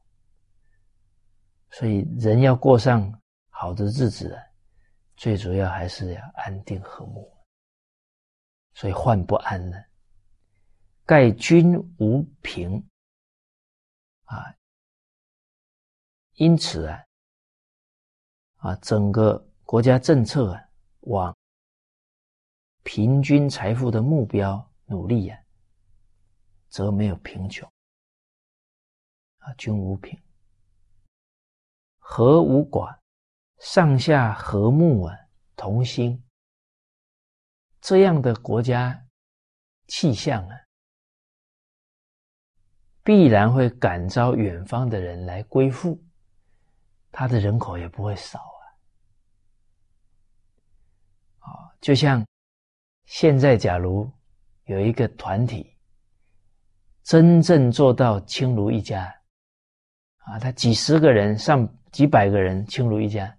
[1.70, 3.20] 所以，人要过上
[3.50, 4.40] 好的日子，
[5.16, 7.28] 最主要还是要安定和睦。
[8.74, 9.76] 所以患不安呢？
[11.04, 12.82] 盖君无平
[14.24, 14.54] 啊，
[16.34, 17.04] 因此啊，
[18.56, 20.68] 啊，整个国家政策啊，
[21.00, 21.36] 往
[22.84, 25.42] 平均财富的目标努力呀，
[26.68, 27.68] 则没有贫穷
[29.38, 30.22] 啊，均无贫，
[31.98, 32.98] 和无寡，
[33.58, 35.16] 上下和睦啊，
[35.56, 36.22] 同心，
[37.80, 39.06] 这样的国家
[39.88, 40.56] 气象啊，
[43.02, 45.98] 必然会感召远方的人来归附，
[47.10, 48.62] 他的人口也不会少啊。
[51.40, 51.48] 啊。
[51.80, 52.24] 就像
[53.04, 54.10] 现在，假如
[54.64, 55.76] 有一个团体
[57.02, 59.14] 真正做到亲如一家，
[60.18, 63.36] 啊，他几十个人、上几百个人亲如一家，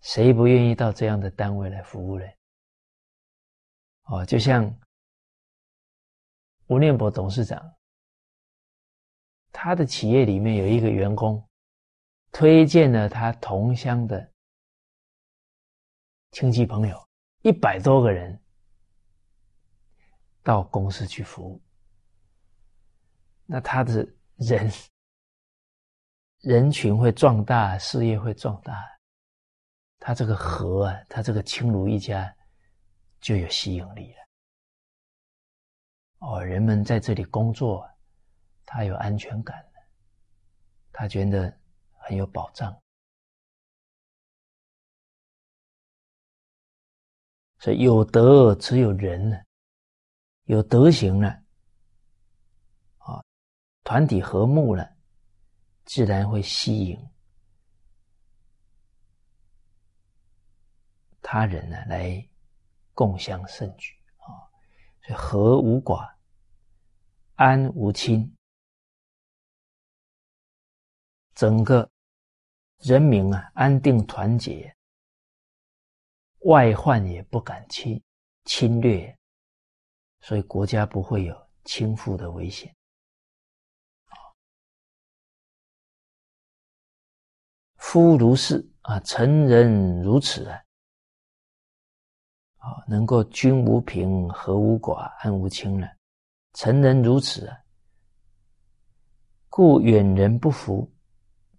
[0.00, 2.24] 谁不愿意到这样的单位来服务呢？
[4.04, 4.74] 哦，就像
[6.68, 7.60] 吴念博董事长，
[9.52, 11.46] 他的企业里面有一个员工
[12.32, 14.32] 推荐了他同乡的
[16.30, 17.08] 亲戚朋友。
[17.42, 18.40] 一百多个人
[20.46, 21.60] 到公司去服务，
[23.46, 24.70] 那他的人
[26.38, 28.80] 人群会壮大，事业会壮大，
[29.98, 32.32] 他这个和啊，他这个亲如一家
[33.20, 34.18] 就有吸引力了。
[36.18, 37.84] 哦，人们在这里工作，
[38.64, 39.68] 他有安全感
[40.92, 41.52] 他觉得
[41.98, 42.80] 很有保障。
[47.58, 49.36] 所以有德只有人呢，
[50.46, 51.28] 有德行了，
[52.98, 53.22] 啊，
[53.84, 54.96] 团体和睦了，
[55.84, 56.98] 自然会吸引
[61.20, 62.28] 他人呢来
[62.94, 64.26] 共襄盛举啊。
[65.02, 66.14] 所以和无寡，
[67.34, 68.36] 安无亲，
[71.34, 71.90] 整个
[72.78, 74.72] 人民啊安定团结。
[76.40, 78.00] 外患也不敢侵
[78.44, 79.15] 侵略，
[80.26, 82.74] 所以国家不会有倾覆的危险。
[87.76, 90.60] 夫如是啊，成人如此啊，
[92.56, 95.86] 啊，能够君无贫，和无寡，安无亲了。
[96.54, 97.56] 成人如此啊，
[99.48, 100.92] 故远人不服，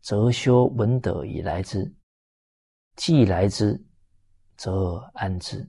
[0.02, 1.90] 则修文德以来之，
[2.98, 3.82] 既来之。
[4.58, 5.66] 则安之。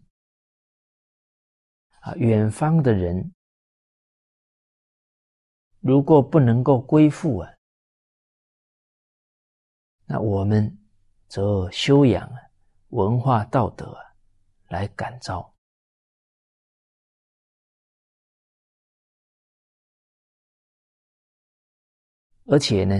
[2.08, 3.34] 啊，远方的人
[5.80, 7.54] 如果不能够归附啊，
[10.06, 10.78] 那我们
[11.28, 12.40] 则修养啊，
[12.88, 14.14] 文化道德啊，
[14.68, 15.54] 来感召。
[22.46, 22.94] 而且呢，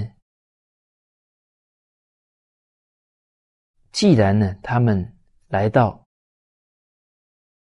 [3.90, 5.14] 既然呢，他们。
[5.50, 6.06] 来到，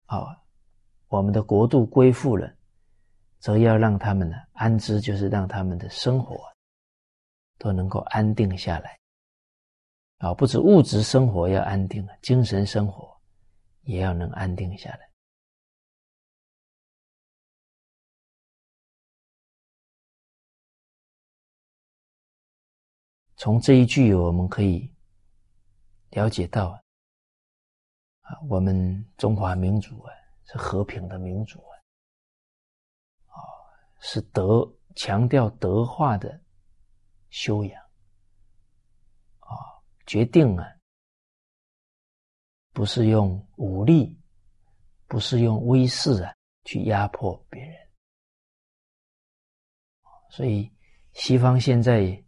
[0.04, 0.39] 啊，
[1.10, 2.48] 我们的国度归附了，
[3.40, 6.40] 则要让他们呢安之，就是让他们的生活
[7.58, 8.96] 都能够安定下来。
[10.18, 13.20] 啊，不止物质生活要安定啊，精神生活
[13.82, 15.10] 也要能安定下来。
[23.34, 24.88] 从这一句，我们可以
[26.10, 26.78] 了解到啊。
[28.48, 30.12] 我们中华民族啊，
[30.52, 31.72] 是和平的民主啊，
[33.26, 33.38] 啊，
[34.00, 36.40] 是德强调德化的
[37.28, 37.80] 修养
[39.38, 39.46] 啊，
[40.06, 40.66] 决定啊，
[42.72, 44.20] 不是用武力，
[45.06, 46.34] 不是用威势啊
[46.64, 47.88] 去压迫别人，
[50.30, 50.68] 所以
[51.12, 52.24] 西方现在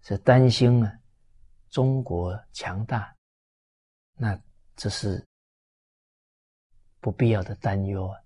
[0.00, 0.98] 是担心啊，
[1.70, 3.16] 中国强大，
[4.14, 4.36] 那
[4.74, 5.24] 这是。
[7.02, 8.22] 不必要的担忧啊，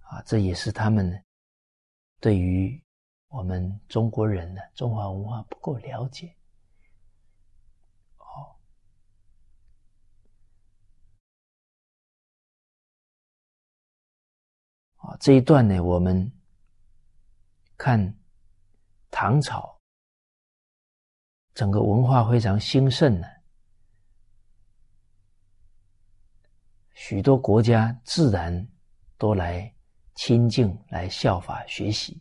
[0.00, 1.22] 啊，这也是他们
[2.18, 2.82] 对于
[3.28, 6.34] 我们中国人呢，中华文化不够了解。
[8.16, 8.56] 哦，
[14.96, 16.32] 啊，这一段呢，我们
[17.76, 18.18] 看
[19.10, 19.78] 唐朝
[21.52, 23.28] 整个文化非常兴盛呢。
[26.96, 28.66] 许多国家自然
[29.18, 29.70] 都来
[30.14, 32.18] 亲近、来效法学习。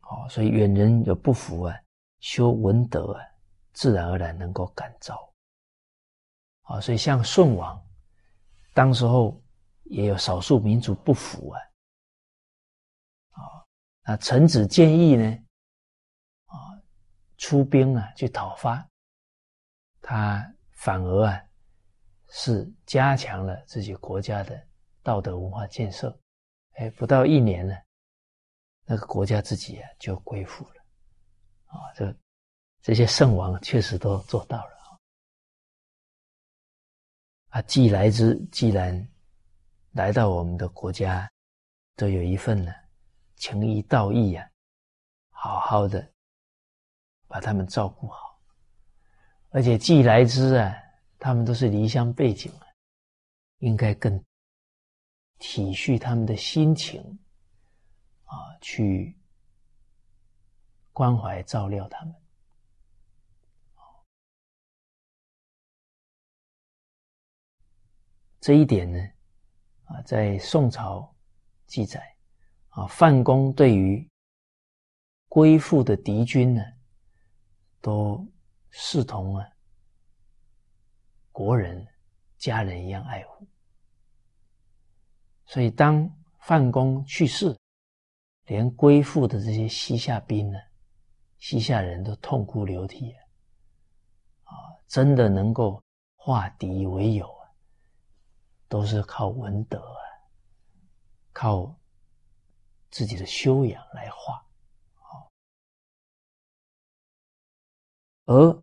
[0.00, 1.80] 好，所以远人有不服啊，
[2.18, 3.24] 修文德啊，
[3.72, 5.16] 自然而然能够感召。
[6.62, 7.80] 好，所以像舜王，
[8.74, 9.40] 当时候
[9.84, 11.60] 也有少数民族不服啊。
[13.30, 13.64] 啊，
[14.02, 15.24] 那臣子建议呢，
[16.46, 16.74] 啊，
[17.36, 18.84] 出兵啊去讨伐，
[20.02, 21.40] 他反而啊。
[22.30, 24.60] 是加强了自己国家的
[25.02, 26.18] 道德文化建设。
[26.74, 27.76] 哎，不到一年呢，
[28.84, 30.74] 那个国家自己啊就归附了。
[31.66, 32.16] 啊，这
[32.80, 34.88] 这些圣王确实都做到了啊。
[37.48, 39.08] 啊，既来之，既然
[39.92, 41.30] 来到我们的国家，
[41.96, 42.72] 都有一份呢
[43.36, 44.48] 情谊道义啊，
[45.30, 46.08] 好好的
[47.26, 48.40] 把他们照顾好。
[49.50, 50.74] 而且既来之啊，
[51.20, 52.66] 他们都是离乡背景啊，
[53.58, 54.20] 应该更
[55.38, 57.00] 体恤他们的心情
[58.24, 59.16] 啊，去。
[60.92, 62.14] 关怀照料他们，
[68.38, 68.98] 这一点呢，
[69.84, 71.14] 啊，在宋朝
[71.66, 72.14] 记载，
[72.70, 74.06] 啊，范公对于
[75.28, 76.62] 归附的敌军呢，
[77.80, 78.26] 都
[78.68, 79.48] 视同啊
[81.32, 81.86] 国人、
[82.38, 83.46] 家人一样爱护，
[85.46, 86.10] 所以当
[86.40, 87.56] 范公去世，
[88.44, 90.58] 连归附的这些西夏兵呢。
[91.38, 93.16] 西夏人都痛哭流涕
[94.44, 94.52] 啊！
[94.86, 95.82] 真的能够
[96.14, 97.48] 化敌为友啊，
[98.68, 100.02] 都是靠文德啊，
[101.32, 101.74] 靠
[102.90, 104.44] 自己的修养来化
[104.96, 105.32] 啊。
[108.26, 108.62] 而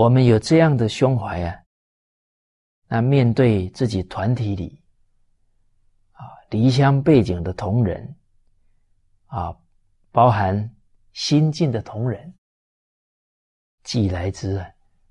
[0.00, 1.62] 我们有这样的胸怀啊，
[2.88, 4.82] 那面对自己团体里
[6.12, 8.16] 啊离乡背景的同仁
[9.26, 9.54] 啊，
[10.10, 10.74] 包含。
[11.12, 12.32] 新进的同仁，
[13.82, 14.64] 既来之，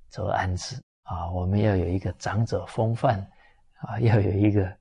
[0.07, 1.29] 则安之啊！
[1.29, 3.19] 我们要有一个长者风范
[3.79, 4.75] 啊，要有一个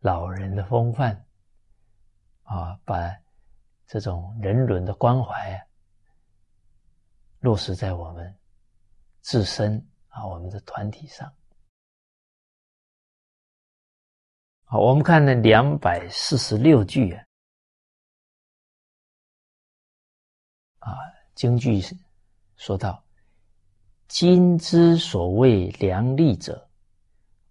[0.00, 1.14] 老人的风范
[2.42, 3.16] 啊，把
[3.86, 5.62] 这种人伦的关怀啊
[7.38, 8.36] 落实在我们
[9.22, 11.32] 自身啊，我们的团体上。
[14.64, 17.24] 好，我们看那两百四十六句啊。
[20.80, 20.98] 啊，
[21.34, 21.80] 京剧
[22.56, 23.04] 说道
[24.08, 26.68] ：“今之所谓良利者，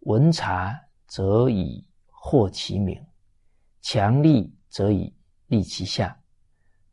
[0.01, 3.01] 闻察则以获其名，
[3.81, 5.15] 强力则以
[5.47, 6.19] 利其下，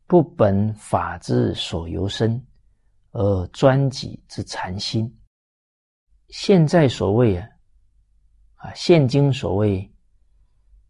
[0.05, 2.45] 不本法之所由身，
[3.11, 5.19] 而专己之禅心。
[6.29, 7.49] 现在所谓啊，
[8.55, 9.91] 啊，现今所谓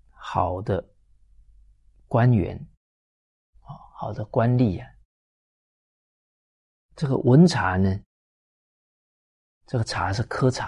[0.10, 0.86] 好的
[2.08, 2.58] 官员
[3.62, 4.88] 啊，好的官吏啊。”
[6.96, 7.98] 这个文茶呢，
[9.66, 10.68] 这个茶是科茶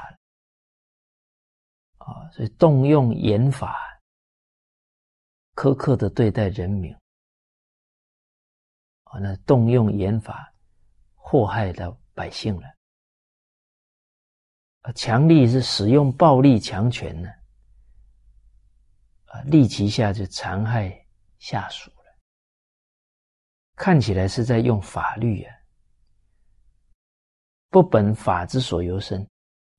[1.97, 3.77] 啊，所以动用严法，
[5.55, 6.95] 苛刻的对待人民
[9.03, 10.50] 啊，那动用严法
[11.31, 12.67] 祸害到百姓了。
[14.81, 17.29] 啊，强力是使用暴力强权呢。
[19.27, 20.93] 啊，利其下就残害
[21.39, 22.03] 下属了，
[23.77, 25.57] 看起来是在用法律呀。
[27.69, 29.25] 不本法之所由生，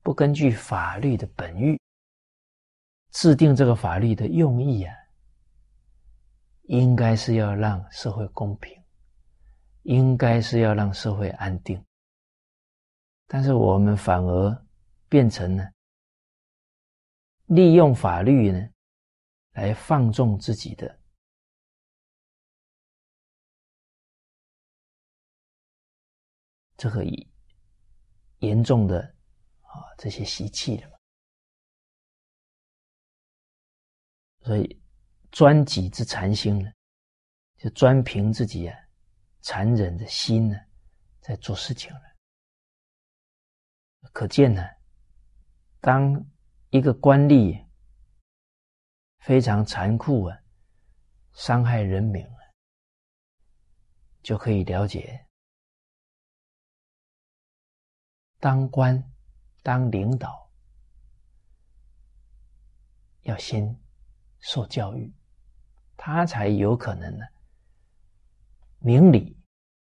[0.03, 1.79] 不根据法律的本欲
[3.11, 4.97] 制定这个法律的用意啊，
[6.63, 8.82] 应该是要让社会公平，
[9.83, 11.85] 应该是要让社会安定。
[13.27, 14.67] 但是我们反而
[15.09, 15.73] 变成了
[17.47, 18.69] 利用法律呢，
[19.53, 21.01] 来放纵自己的
[26.77, 27.29] 这个以。
[28.39, 29.01] 严重的
[29.61, 30.97] 啊，这些习气了嘛，
[34.41, 34.83] 所以
[35.31, 36.69] 专己之残心呢，
[37.57, 38.77] 就专凭自己啊
[39.43, 40.57] 残忍的心呢，
[41.21, 42.01] 在做事情了。
[44.13, 44.63] 可见呢，
[45.81, 46.25] 当
[46.71, 47.65] 一个官吏
[49.19, 50.39] 非常残酷啊，
[51.33, 52.39] 伤害人民啊，
[54.23, 55.27] 就可以了解。
[58.39, 59.13] 当官、
[59.63, 60.51] 当领导，
[63.23, 63.81] 要先
[64.41, 65.13] 受教育，
[65.97, 67.25] 他才有可能呢
[68.83, 69.37] 明理，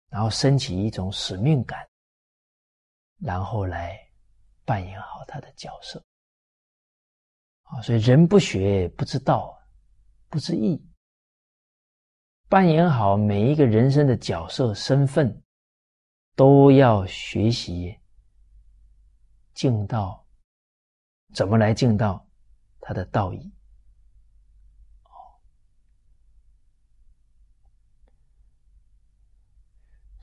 [0.08, 1.88] 然后升起一种使命感，
[3.20, 3.98] 然后来
[4.64, 6.02] 扮演好他的角色。
[7.64, 9.58] 啊，所以人不学不知道，
[10.28, 10.82] 不知义。
[12.48, 15.42] 扮演好每一个人生的角色身份，
[16.34, 17.94] 都要学习。
[19.52, 20.26] 敬道
[21.34, 22.26] 怎么来敬道？
[22.80, 23.52] 他的道义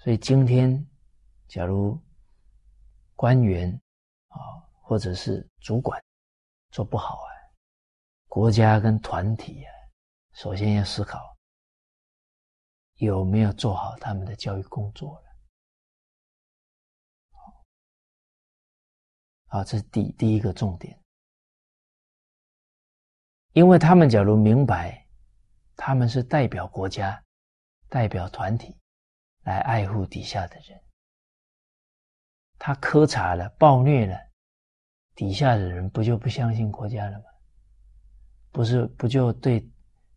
[0.05, 0.87] 所以今天
[1.47, 1.99] 假如
[3.15, 3.73] 官员
[4.27, 4.37] 啊，
[4.83, 5.99] 或者是主管
[6.69, 7.27] 做不好啊，
[8.27, 9.73] 国家跟团体啊，
[10.33, 11.35] 首先要思考
[12.97, 15.25] 有没有做好他们的教育工作了。
[19.47, 21.01] 好，这是第第一个重点，
[23.53, 25.03] 因为他们假如明白
[25.75, 27.19] 他们是代表国家、
[27.89, 28.77] 代表团体
[29.45, 30.79] 来爱护底下的人。
[32.59, 34.19] 他苛察了、暴虐了，
[35.15, 37.25] 底下的人不就不相信国家了吗？
[38.51, 39.69] 不是不就对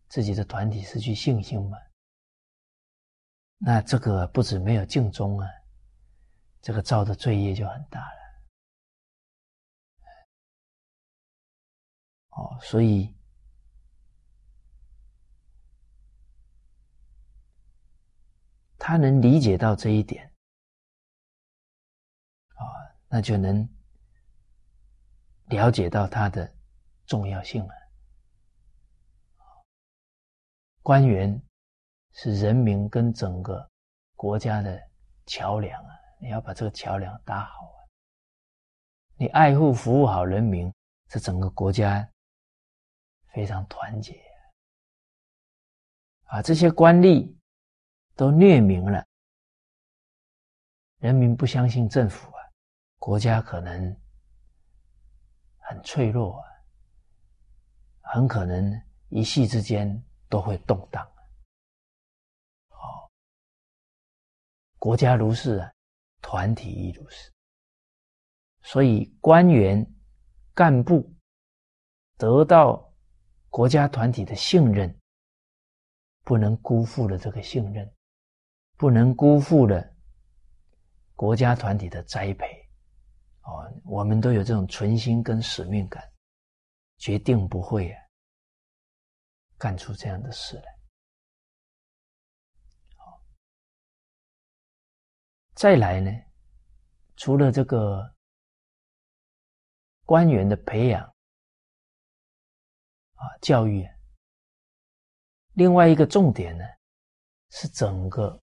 [0.07, 1.77] 自己的团体失去信心吗？
[3.57, 5.47] 那这个不止没有尽忠啊，
[6.61, 8.19] 这个造的罪业就很大了。
[12.29, 13.13] 哦，所以
[18.79, 20.25] 他能理解到这一点。
[22.55, 22.63] 啊
[23.11, 23.67] 那就能
[25.45, 26.55] 了解到它的
[27.05, 27.73] 重要性了。
[30.83, 31.41] 官员
[32.13, 33.67] 是人民跟整个
[34.15, 34.79] 国家的
[35.25, 35.91] 桥梁啊，
[36.21, 37.77] 你要把这个桥梁搭好啊。
[39.15, 40.71] 你爱护服务好人民，
[41.07, 42.07] 这整个国家
[43.33, 44.21] 非常团结
[46.25, 46.41] 啊。
[46.41, 47.35] 这些官吏
[48.19, 49.07] 都虐民了，
[50.97, 52.43] 人民不相信政府啊。
[52.97, 53.97] 国家可能
[55.55, 56.43] 很脆弱啊，
[58.01, 58.69] 很可能
[59.07, 61.01] 一夕之间都会动荡。
[62.71, 63.09] 哦，
[64.77, 65.71] 国家如是啊，
[66.21, 67.31] 团体亦如是。
[68.63, 69.89] 所以官员、
[70.53, 71.09] 干部
[72.17, 72.93] 得到
[73.49, 74.93] 国家团体的信任，
[76.25, 77.89] 不能辜负了这个信任，
[78.79, 79.85] 不能辜负了
[81.13, 82.45] 国家团体的栽培。
[83.41, 86.01] 哦，我们都有这种存心跟使命感，
[86.97, 88.01] 决定不会啊
[89.57, 90.63] 干出这样的事来。
[92.95, 93.21] 好，
[95.55, 96.09] 再来呢，
[97.17, 98.15] 除了这个
[100.05, 101.03] 官员的培养
[103.15, 103.85] 啊教育，
[105.51, 106.63] 另外一个重点呢
[107.49, 108.41] 是整个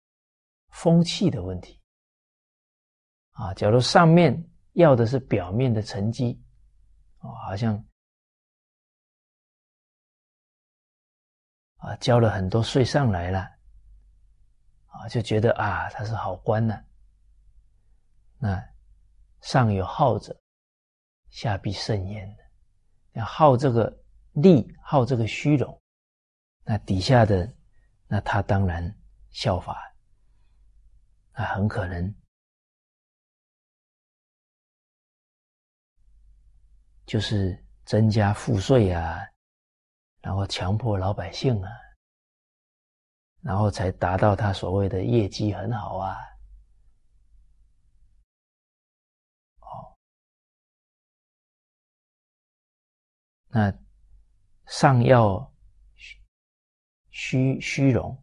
[0.74, 1.80] 风气的问题
[3.30, 3.55] 啊。
[3.55, 4.51] 假如上面。
[4.74, 6.36] 要的是表面的成绩，
[7.20, 7.76] 哦，好像
[11.76, 13.38] 啊交了很多税上来了，
[14.86, 16.84] 啊就觉得啊他是好官呢。
[18.36, 18.60] 那
[19.42, 20.36] 上有好者，
[21.30, 22.36] 下必甚焉。
[23.12, 23.96] 要好这个
[24.32, 25.80] 利，好这个虚荣，
[26.64, 27.48] 那底下的
[28.09, 28.92] 那他当然
[29.30, 29.93] 效法，
[31.35, 32.15] 那很可能。
[37.06, 39.20] 就是增加赋税啊，
[40.23, 41.70] 然后强迫老百姓啊，
[43.43, 46.16] 然后才达到他所谓的业绩很好啊。
[49.61, 49.94] 哦，
[53.48, 53.70] 那
[54.66, 55.52] 上要
[57.11, 58.20] 虚虚荣，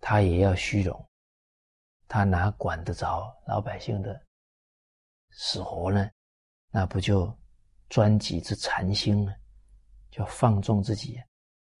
[0.00, 1.08] 他也要虚荣，
[2.08, 4.20] 他哪管得着老百姓的
[5.30, 6.10] 死活呢？
[6.70, 7.36] 那不就？
[7.88, 9.36] 专己之残心啊，
[10.10, 11.22] 就放纵自己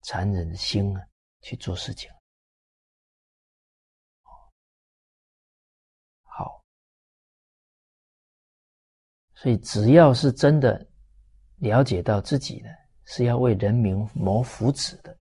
[0.02, 1.04] 残忍的心啊
[1.40, 2.08] 去做事情。
[6.22, 6.64] 好，
[9.34, 10.88] 所以只要是真的
[11.56, 12.68] 了解到自己呢
[13.04, 15.18] 是要为人民谋福祉的，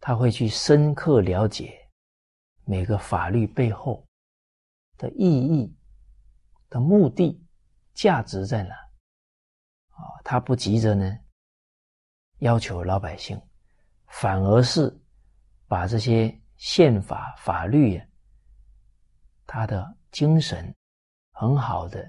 [0.00, 1.79] 他会去深刻了解
[2.64, 4.06] 每个法律背后
[4.96, 5.76] 的意义、
[6.68, 7.44] 的目的、
[7.94, 8.74] 价值在哪。
[9.90, 11.18] 啊，他不急着呢，
[12.38, 13.40] 要求老百姓，
[14.06, 14.98] 反而是
[15.66, 18.06] 把这些宪法法律啊，
[19.46, 20.74] 他的精神
[21.32, 22.02] 很好的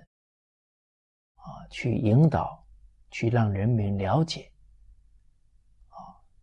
[1.36, 2.66] 啊，去引导，
[3.10, 4.50] 去让人民了解，
[5.90, 6.00] 啊，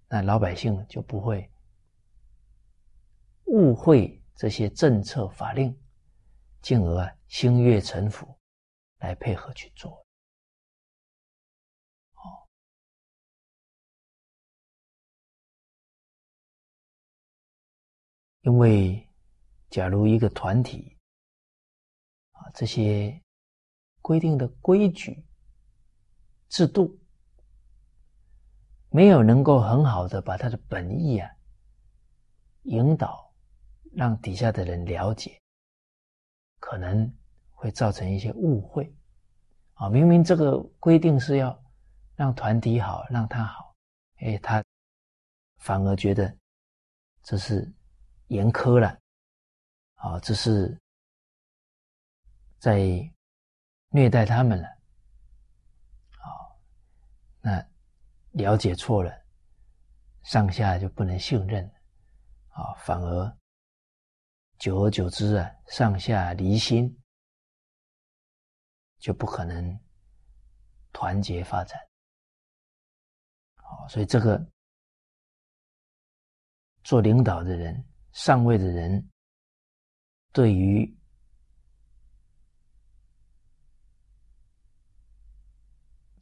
[0.09, 1.51] 那老百姓就不会
[3.49, 5.77] 误会这些政策法令，
[6.63, 8.39] 进而啊心悦诚服
[8.99, 10.05] 来配合去做。
[18.43, 19.07] 因为，
[19.69, 20.97] 假如一个团体
[22.31, 23.23] 啊，这些
[24.01, 25.23] 规定的规矩、
[26.49, 26.99] 制度
[28.91, 31.31] 没有能够很好的把他的本意啊
[32.63, 33.28] 引导，
[33.93, 35.41] 让底下的人了解，
[36.61, 37.13] 可能
[37.51, 38.93] 会造成一些误会。
[39.75, 41.57] 啊，明明这个规定是要
[42.17, 43.75] 让团体好，让他好，
[44.17, 44.65] 哎，他
[45.59, 46.37] 反而觉得
[47.23, 47.73] 这是
[48.27, 48.99] 严苛了，
[49.95, 50.77] 啊，这是
[52.59, 52.81] 在
[53.91, 54.69] 虐待他们了，
[56.19, 56.27] 啊，
[57.41, 57.65] 那
[58.33, 59.13] 了解错了，
[60.25, 61.65] 上下就不能信任，
[62.49, 63.38] 啊，反而
[64.59, 66.95] 久而久之啊，上下离心。
[68.99, 69.81] 就不可能
[70.93, 71.79] 团结发展，
[73.55, 74.45] 好，所以这个
[76.83, 79.09] 做领导的人、上位的人，
[80.33, 80.99] 对于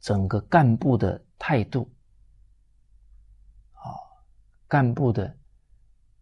[0.01, 1.91] 整个干部的态度，
[3.71, 3.89] 啊，
[4.67, 5.35] 干部的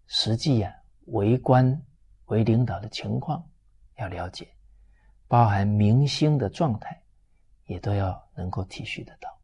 [0.07, 0.73] 实际啊，
[1.07, 1.85] 为官
[2.25, 3.43] 为领导的情况
[3.97, 4.51] 要了解。
[5.27, 7.03] 包含明星的状态，
[7.65, 9.41] 也都要能够体恤得到，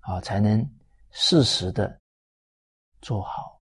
[0.00, 0.66] 好才能
[1.10, 2.00] 适时的
[3.02, 3.60] 做好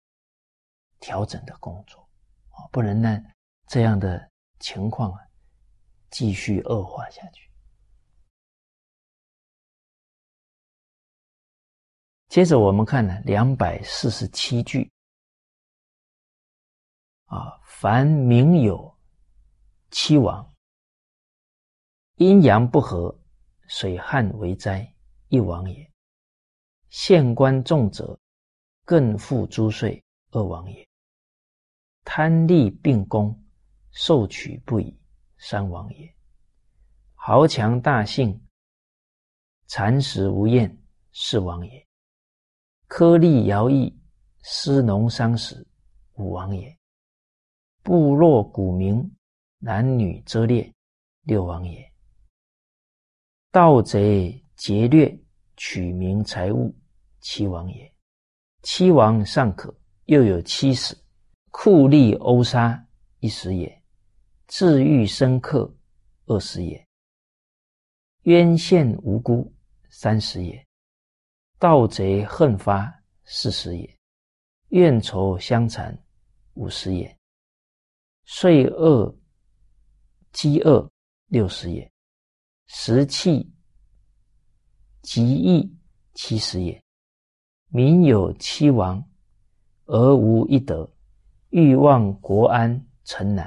[0.98, 2.00] 调整的工作，
[2.48, 3.24] 啊，不能让
[3.68, 4.28] 这样的
[4.58, 5.20] 情况啊
[6.10, 7.48] 继续恶化下去。
[12.28, 14.90] 接着我们看呢，两百四十七句，
[17.32, 18.94] 啊，凡名有。
[19.90, 20.54] 七王，
[22.16, 23.18] 阴阳不和，
[23.68, 24.94] 水旱为灾，
[25.28, 25.90] 一王也；
[26.90, 28.18] 县官重者，
[28.84, 30.86] 更负诸税，二王也；
[32.04, 33.42] 贪利并功，
[33.90, 34.98] 受取不已，
[35.38, 36.14] 三王也；
[37.14, 38.46] 豪强大姓，
[39.66, 40.74] 蚕食无厌，
[41.12, 41.86] 四王也；
[42.88, 43.98] 苛利徭役，
[44.42, 45.66] 失农伤死，
[46.14, 46.74] 五王也；
[47.82, 49.10] 部落古名。
[49.64, 50.74] 男女遮猎，
[51.22, 51.80] 六王也；
[53.52, 55.16] 盗贼劫掠，
[55.56, 56.74] 取名财物，
[57.20, 57.88] 七王也；
[58.62, 59.72] 七王尚可，
[60.06, 60.98] 又有七死，
[61.52, 62.84] 酷吏殴杀，
[63.20, 63.70] 一时也；
[64.48, 65.72] 治欲深刻，
[66.26, 66.84] 二十也；
[68.22, 69.54] 冤陷无辜，
[69.90, 70.60] 三十也；
[71.60, 72.92] 盗贼恨发，
[73.22, 73.88] 四十也；
[74.70, 75.96] 怨仇相残，
[76.54, 77.08] 五十也；
[78.24, 79.14] 岁恶。
[80.32, 80.90] 饥饿
[81.26, 81.92] 六十也，
[82.64, 83.52] 食气
[85.02, 85.78] 极易
[86.14, 86.82] 七十也。
[87.68, 89.06] 民有七亡
[89.84, 90.90] 而无一德，
[91.50, 93.44] 欲望国安成难；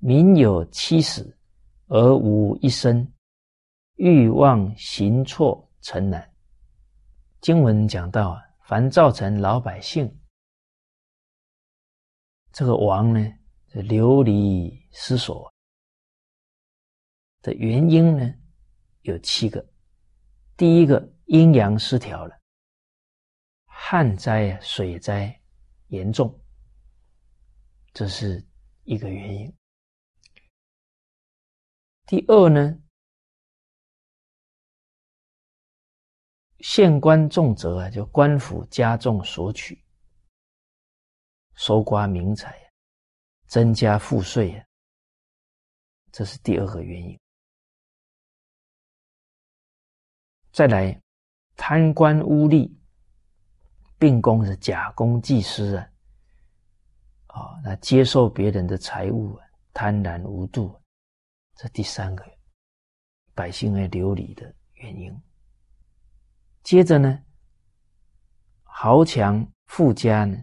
[0.00, 1.34] 民有七死
[1.86, 3.10] 而无一生，
[3.94, 6.30] 欲望行错成难。
[7.40, 10.14] 经文讲到啊，凡造成老百姓
[12.52, 13.32] 这个王呢，
[13.72, 15.50] 这流离失所。
[17.40, 18.34] 的原因呢，
[19.02, 19.64] 有七个。
[20.56, 22.38] 第一个，阴阳失调了，
[23.64, 25.40] 旱灾啊，水灾
[25.86, 26.38] 严重，
[27.94, 28.46] 这是
[28.82, 29.56] 一个原因。
[32.06, 32.78] 第二呢，
[36.58, 39.82] 县官重责啊，就官府加重索取，
[41.54, 42.59] 搜刮民财，
[43.50, 44.64] 增加赋税，
[46.12, 47.18] 这是第二个原因。
[50.52, 50.96] 再来，
[51.56, 52.72] 贪官污吏
[53.98, 55.90] 并公是假公济私啊，
[57.26, 59.36] 啊，那接受别人的财物，
[59.74, 60.80] 贪婪无度，
[61.56, 62.24] 这第三个
[63.34, 65.12] 百姓而流离的原因。
[66.62, 67.20] 接着呢，
[68.62, 70.40] 豪强富家呢，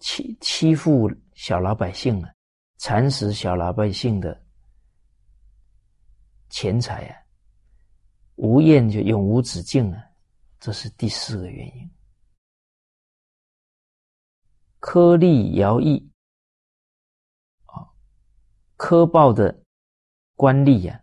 [0.00, 2.34] 欺欺负小老百姓啊，
[2.78, 4.42] 蚕食小老百姓的
[6.48, 7.22] 钱财啊。
[8.36, 10.02] 无厌就永无止境啊，
[10.58, 11.90] 这是第四个原因。
[14.80, 16.10] 苛利徭役
[17.66, 17.84] 啊，
[18.78, 19.62] 苛暴的
[20.36, 21.02] 官吏呀，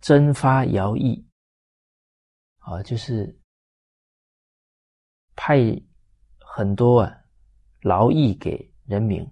[0.00, 1.24] 征发徭役
[2.58, 3.36] 啊，就是
[5.36, 5.58] 派
[6.38, 7.24] 很多啊
[7.82, 9.24] 劳役给人民，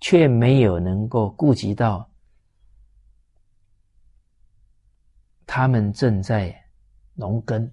[0.00, 2.10] 却没有能够顾及到。
[5.46, 6.52] 他们正在
[7.14, 7.70] 农耕，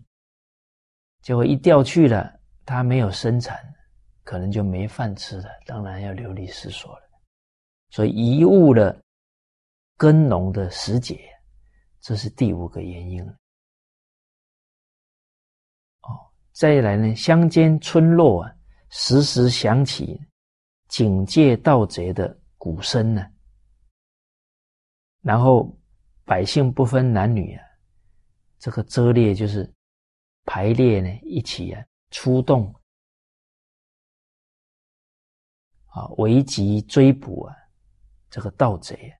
[1.23, 3.57] 结果一调去了，他没有生产，
[4.23, 7.03] 可能就没饭吃了，当然要流离失所了。
[7.89, 8.95] 所以贻误了
[9.97, 11.19] 耕农的时节，
[11.99, 13.27] 这是第五个原因。
[16.01, 18.55] 哦，再来呢，乡间村落啊，
[18.89, 20.21] 时时响起
[20.93, 23.27] 警戒盗贼的鼓声呢，
[25.21, 25.75] 然后
[26.23, 27.65] 百姓不分男女啊，
[28.59, 29.67] 这个遮列就是
[30.45, 32.71] 排列呢，一起啊出动
[35.87, 37.55] 啊，围集追捕啊
[38.29, 39.11] 这个盗贼。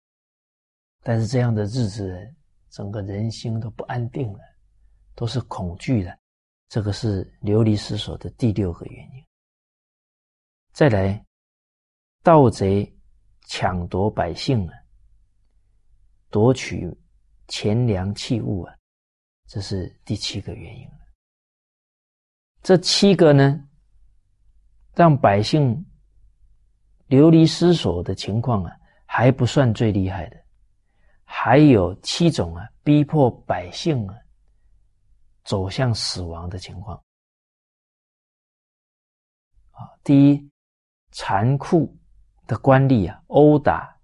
[1.01, 2.35] 但是这样的日子，
[2.69, 4.39] 整个人心都不安定了，
[5.15, 6.19] 都是恐惧的。
[6.69, 9.25] 这个是流离失所的第六个原因。
[10.71, 11.25] 再来，
[12.23, 12.89] 盗贼
[13.47, 14.73] 抢夺百姓啊，
[16.29, 16.89] 夺取
[17.49, 18.73] 钱粮器物啊，
[19.45, 20.89] 这是第七个原因。
[22.61, 23.67] 这七个呢，
[24.95, 25.85] 让百姓
[27.07, 28.71] 流离失所的情况啊，
[29.05, 30.41] 还不算最厉害的，
[31.25, 34.15] 还有七种啊，逼迫百姓啊。
[35.43, 36.95] 走向死亡的情况
[39.71, 39.91] 啊！
[40.01, 40.51] 第一，
[41.11, 41.93] 残酷
[42.47, 43.99] 的官吏啊，殴打、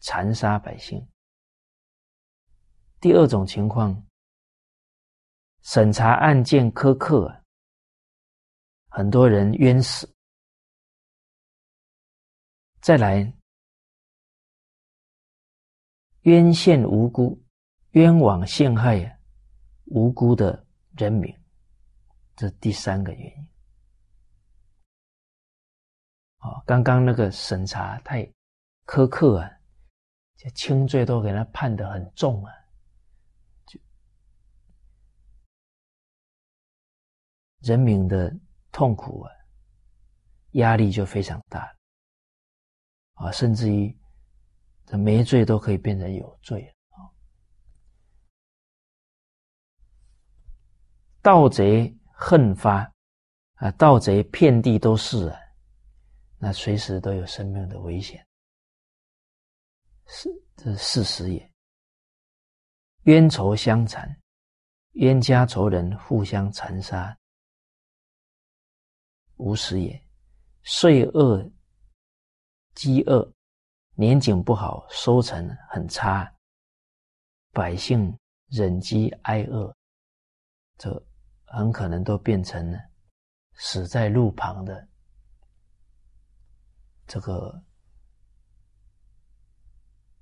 [0.00, 1.00] 残杀百姓；
[3.00, 4.06] 第二种情况，
[5.62, 7.42] 审查案件苛刻，
[8.88, 10.06] 很多人冤死；
[12.80, 13.32] 再来，
[16.22, 17.42] 冤陷无辜、
[17.90, 19.18] 冤枉陷害啊，
[19.86, 20.62] 无辜的。
[20.96, 21.36] 人民，
[22.36, 23.48] 这第三个原因。
[26.44, 28.22] 哦，刚刚那个审查太
[28.86, 29.50] 苛刻啊，
[30.36, 32.52] 这轻罪都给他判的很重啊，
[33.66, 33.80] 就
[37.62, 38.30] 人民的
[38.70, 39.32] 痛苦啊，
[40.52, 41.74] 压力就非常大
[43.14, 43.98] 啊，甚至于
[44.84, 47.08] 这没罪都可以变成有罪啊
[51.22, 52.92] 盗贼恨发
[53.54, 53.70] 啊！
[53.78, 55.40] 盗贼遍地都是啊，
[56.44, 58.22] 那随时都有生命的危险，
[60.04, 61.52] 是这是事实也。
[63.04, 64.14] 冤仇相残，
[64.92, 67.16] 冤家仇人互相残杀，
[69.36, 70.06] 无时也。
[70.64, 71.50] 岁恶
[72.74, 73.26] 饥饿，
[73.94, 76.30] 年景不好，收成很差，
[77.52, 78.14] 百姓
[78.48, 79.74] 忍饥挨饿，
[80.76, 81.02] 这。
[81.46, 82.78] 很可能都变成了
[83.54, 84.86] 死在路旁的
[87.06, 87.62] 这个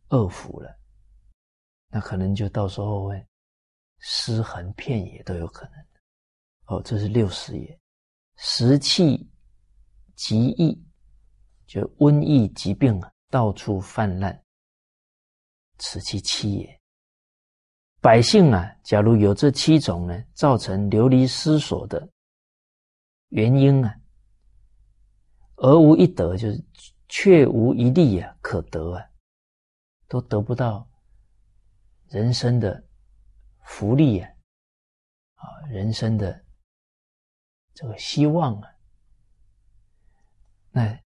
[0.09, 0.78] 恶妇了，
[1.88, 3.26] 那可能就到时候会
[3.98, 5.74] 尸横遍野都有可能。
[6.66, 7.80] 哦，这是六十也，
[8.36, 9.28] 食气
[10.16, 10.80] 疾疫，
[11.66, 14.42] 就瘟疫疾病啊，到处泛滥，
[15.78, 16.80] 此其七也。
[18.00, 22.09] 百姓啊，假如有这七种呢，造成流离失所的
[23.28, 23.94] 原因啊，
[25.62, 26.60] 而无一得，就是
[27.09, 29.10] 却无一利啊可得啊，
[30.09, 30.84] 都得不到
[32.09, 32.82] 人生的
[33.64, 34.28] 福利啊，
[35.36, 36.44] 啊，人生的
[37.74, 38.68] 这个希望啊，
[40.72, 41.01] 那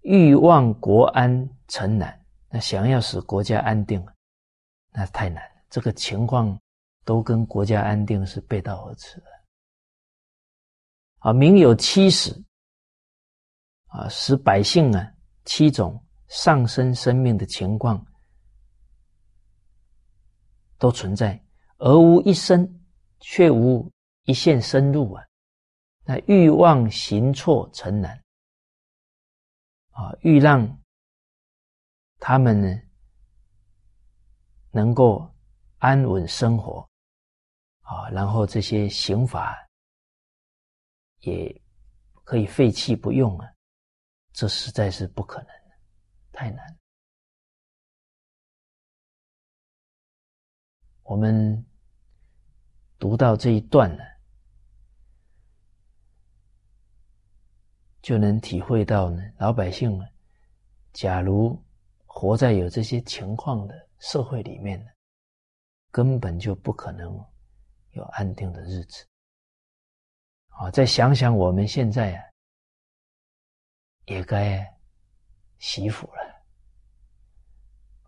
[0.00, 4.04] 欲望国安成难，那想要使国家安定，
[4.90, 5.62] 那太难了。
[5.70, 6.60] 这个情况
[7.04, 9.26] 都跟国家安定是背道而驰的。
[11.20, 12.44] 啊，民有七死，
[13.92, 15.12] 啊，使百姓啊
[15.44, 18.04] 七种上升生命的情况
[20.78, 21.42] 都存在，
[21.78, 22.68] 而无一生，
[23.20, 23.90] 却无
[24.24, 25.24] 一线生路啊。
[26.04, 28.20] 那欲望行错成难，
[29.90, 30.80] 啊，欲让
[32.18, 32.80] 他们呢
[34.70, 35.28] 能够。
[35.84, 36.88] 安稳生活，
[37.80, 39.68] 啊，然后这些刑法
[41.22, 41.60] 也
[42.22, 43.51] 可以废弃不用啊，
[44.32, 45.48] 这实在是不可能，
[46.32, 46.78] 太难。
[51.02, 51.64] 我们
[52.98, 54.02] 读到这一段呢，
[58.00, 60.04] 就能体会到呢，老百姓呢，
[60.92, 61.62] 假如
[62.06, 64.90] 活在有这些情况的社会里面呢。
[65.94, 67.22] 根本就不可能
[67.90, 69.06] 有安定的日子。
[70.48, 72.24] 啊，再想想我们现在啊，
[74.06, 74.64] 也该
[75.58, 76.44] 惜福了。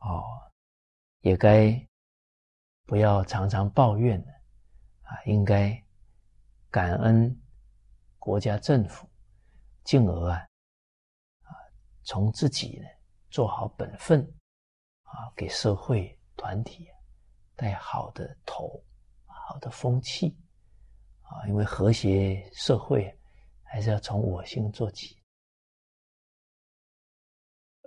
[0.00, 0.22] 哦，
[1.20, 1.74] 也该
[2.84, 4.32] 不要常常抱怨了。
[5.02, 5.82] 啊，应该
[6.70, 7.40] 感恩
[8.18, 9.08] 国家政府，
[9.84, 10.36] 进而啊，
[11.42, 11.50] 啊，
[12.02, 12.86] 从自己呢
[13.30, 14.20] 做好本分，
[15.02, 16.88] 啊，给社会团体。
[17.56, 18.84] 带好的头，
[19.26, 20.36] 好的风气，
[21.22, 23.16] 啊，因为和谐社会
[23.62, 25.16] 还是要从我心做起。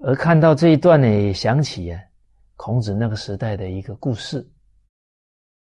[0.04, 2.00] 而看到这一段呢，也想起啊，
[2.56, 4.48] 孔子那个时代的一个故事。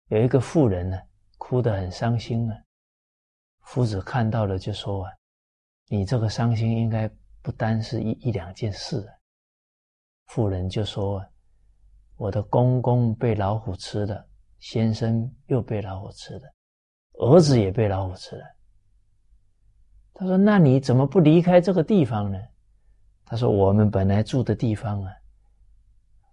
[0.09, 1.01] 有一个妇人呢，
[1.39, 2.56] 哭得很伤心啊。
[3.62, 5.12] 夫子看到了就说啊
[5.89, 7.09] ：“你这个伤心应该
[7.43, 9.15] 不单是一一两件事啊。”
[10.27, 11.27] 妇人就说啊
[12.19, 14.28] ：“我的公公被老虎吃了，
[14.59, 16.52] 先生又被老虎吃了，
[17.20, 18.44] 儿子也被老虎吃了。”
[20.12, 22.39] 他说：“那你怎么不离开这个地方呢？”
[23.25, 25.13] 他说：“我们本来住的地方啊，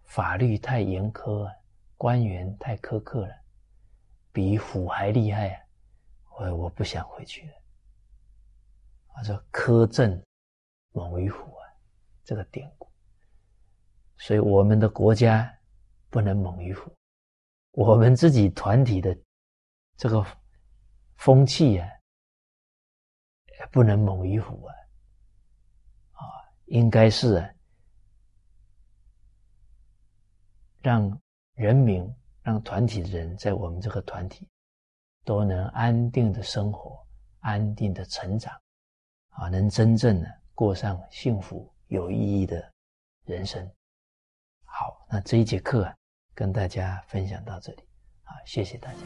[0.06, 1.54] 法律太严苛啊，
[1.98, 3.34] 官员太苛刻了，
[4.32, 5.62] 比虎还厉害啊！
[6.38, 7.54] 我我不想回去了。”
[9.16, 10.22] 他说：“苛政
[10.92, 11.64] 猛于虎啊，
[12.24, 12.88] 这个典故。
[14.18, 15.52] 所以我们的国家
[16.10, 16.94] 不能猛于虎，
[17.72, 19.18] 我们自己团体的
[19.98, 20.26] 这个
[21.18, 21.88] 风气啊。”
[23.72, 24.74] 不能猛于虎啊！
[26.72, 27.53] 应该是
[30.81, 31.22] 让
[31.56, 32.10] 人民、
[32.41, 34.48] 让团体的人在我们这个团体
[35.26, 37.06] 都能安定的生活、
[37.41, 38.57] 安定的成长，
[39.31, 42.72] 啊，能真正的过上幸福有意义的
[43.26, 43.69] 人生。
[44.64, 45.93] 好，那这一节课啊，
[46.34, 47.84] 跟大家分享到这里，
[48.23, 48.99] 啊，谢谢大家。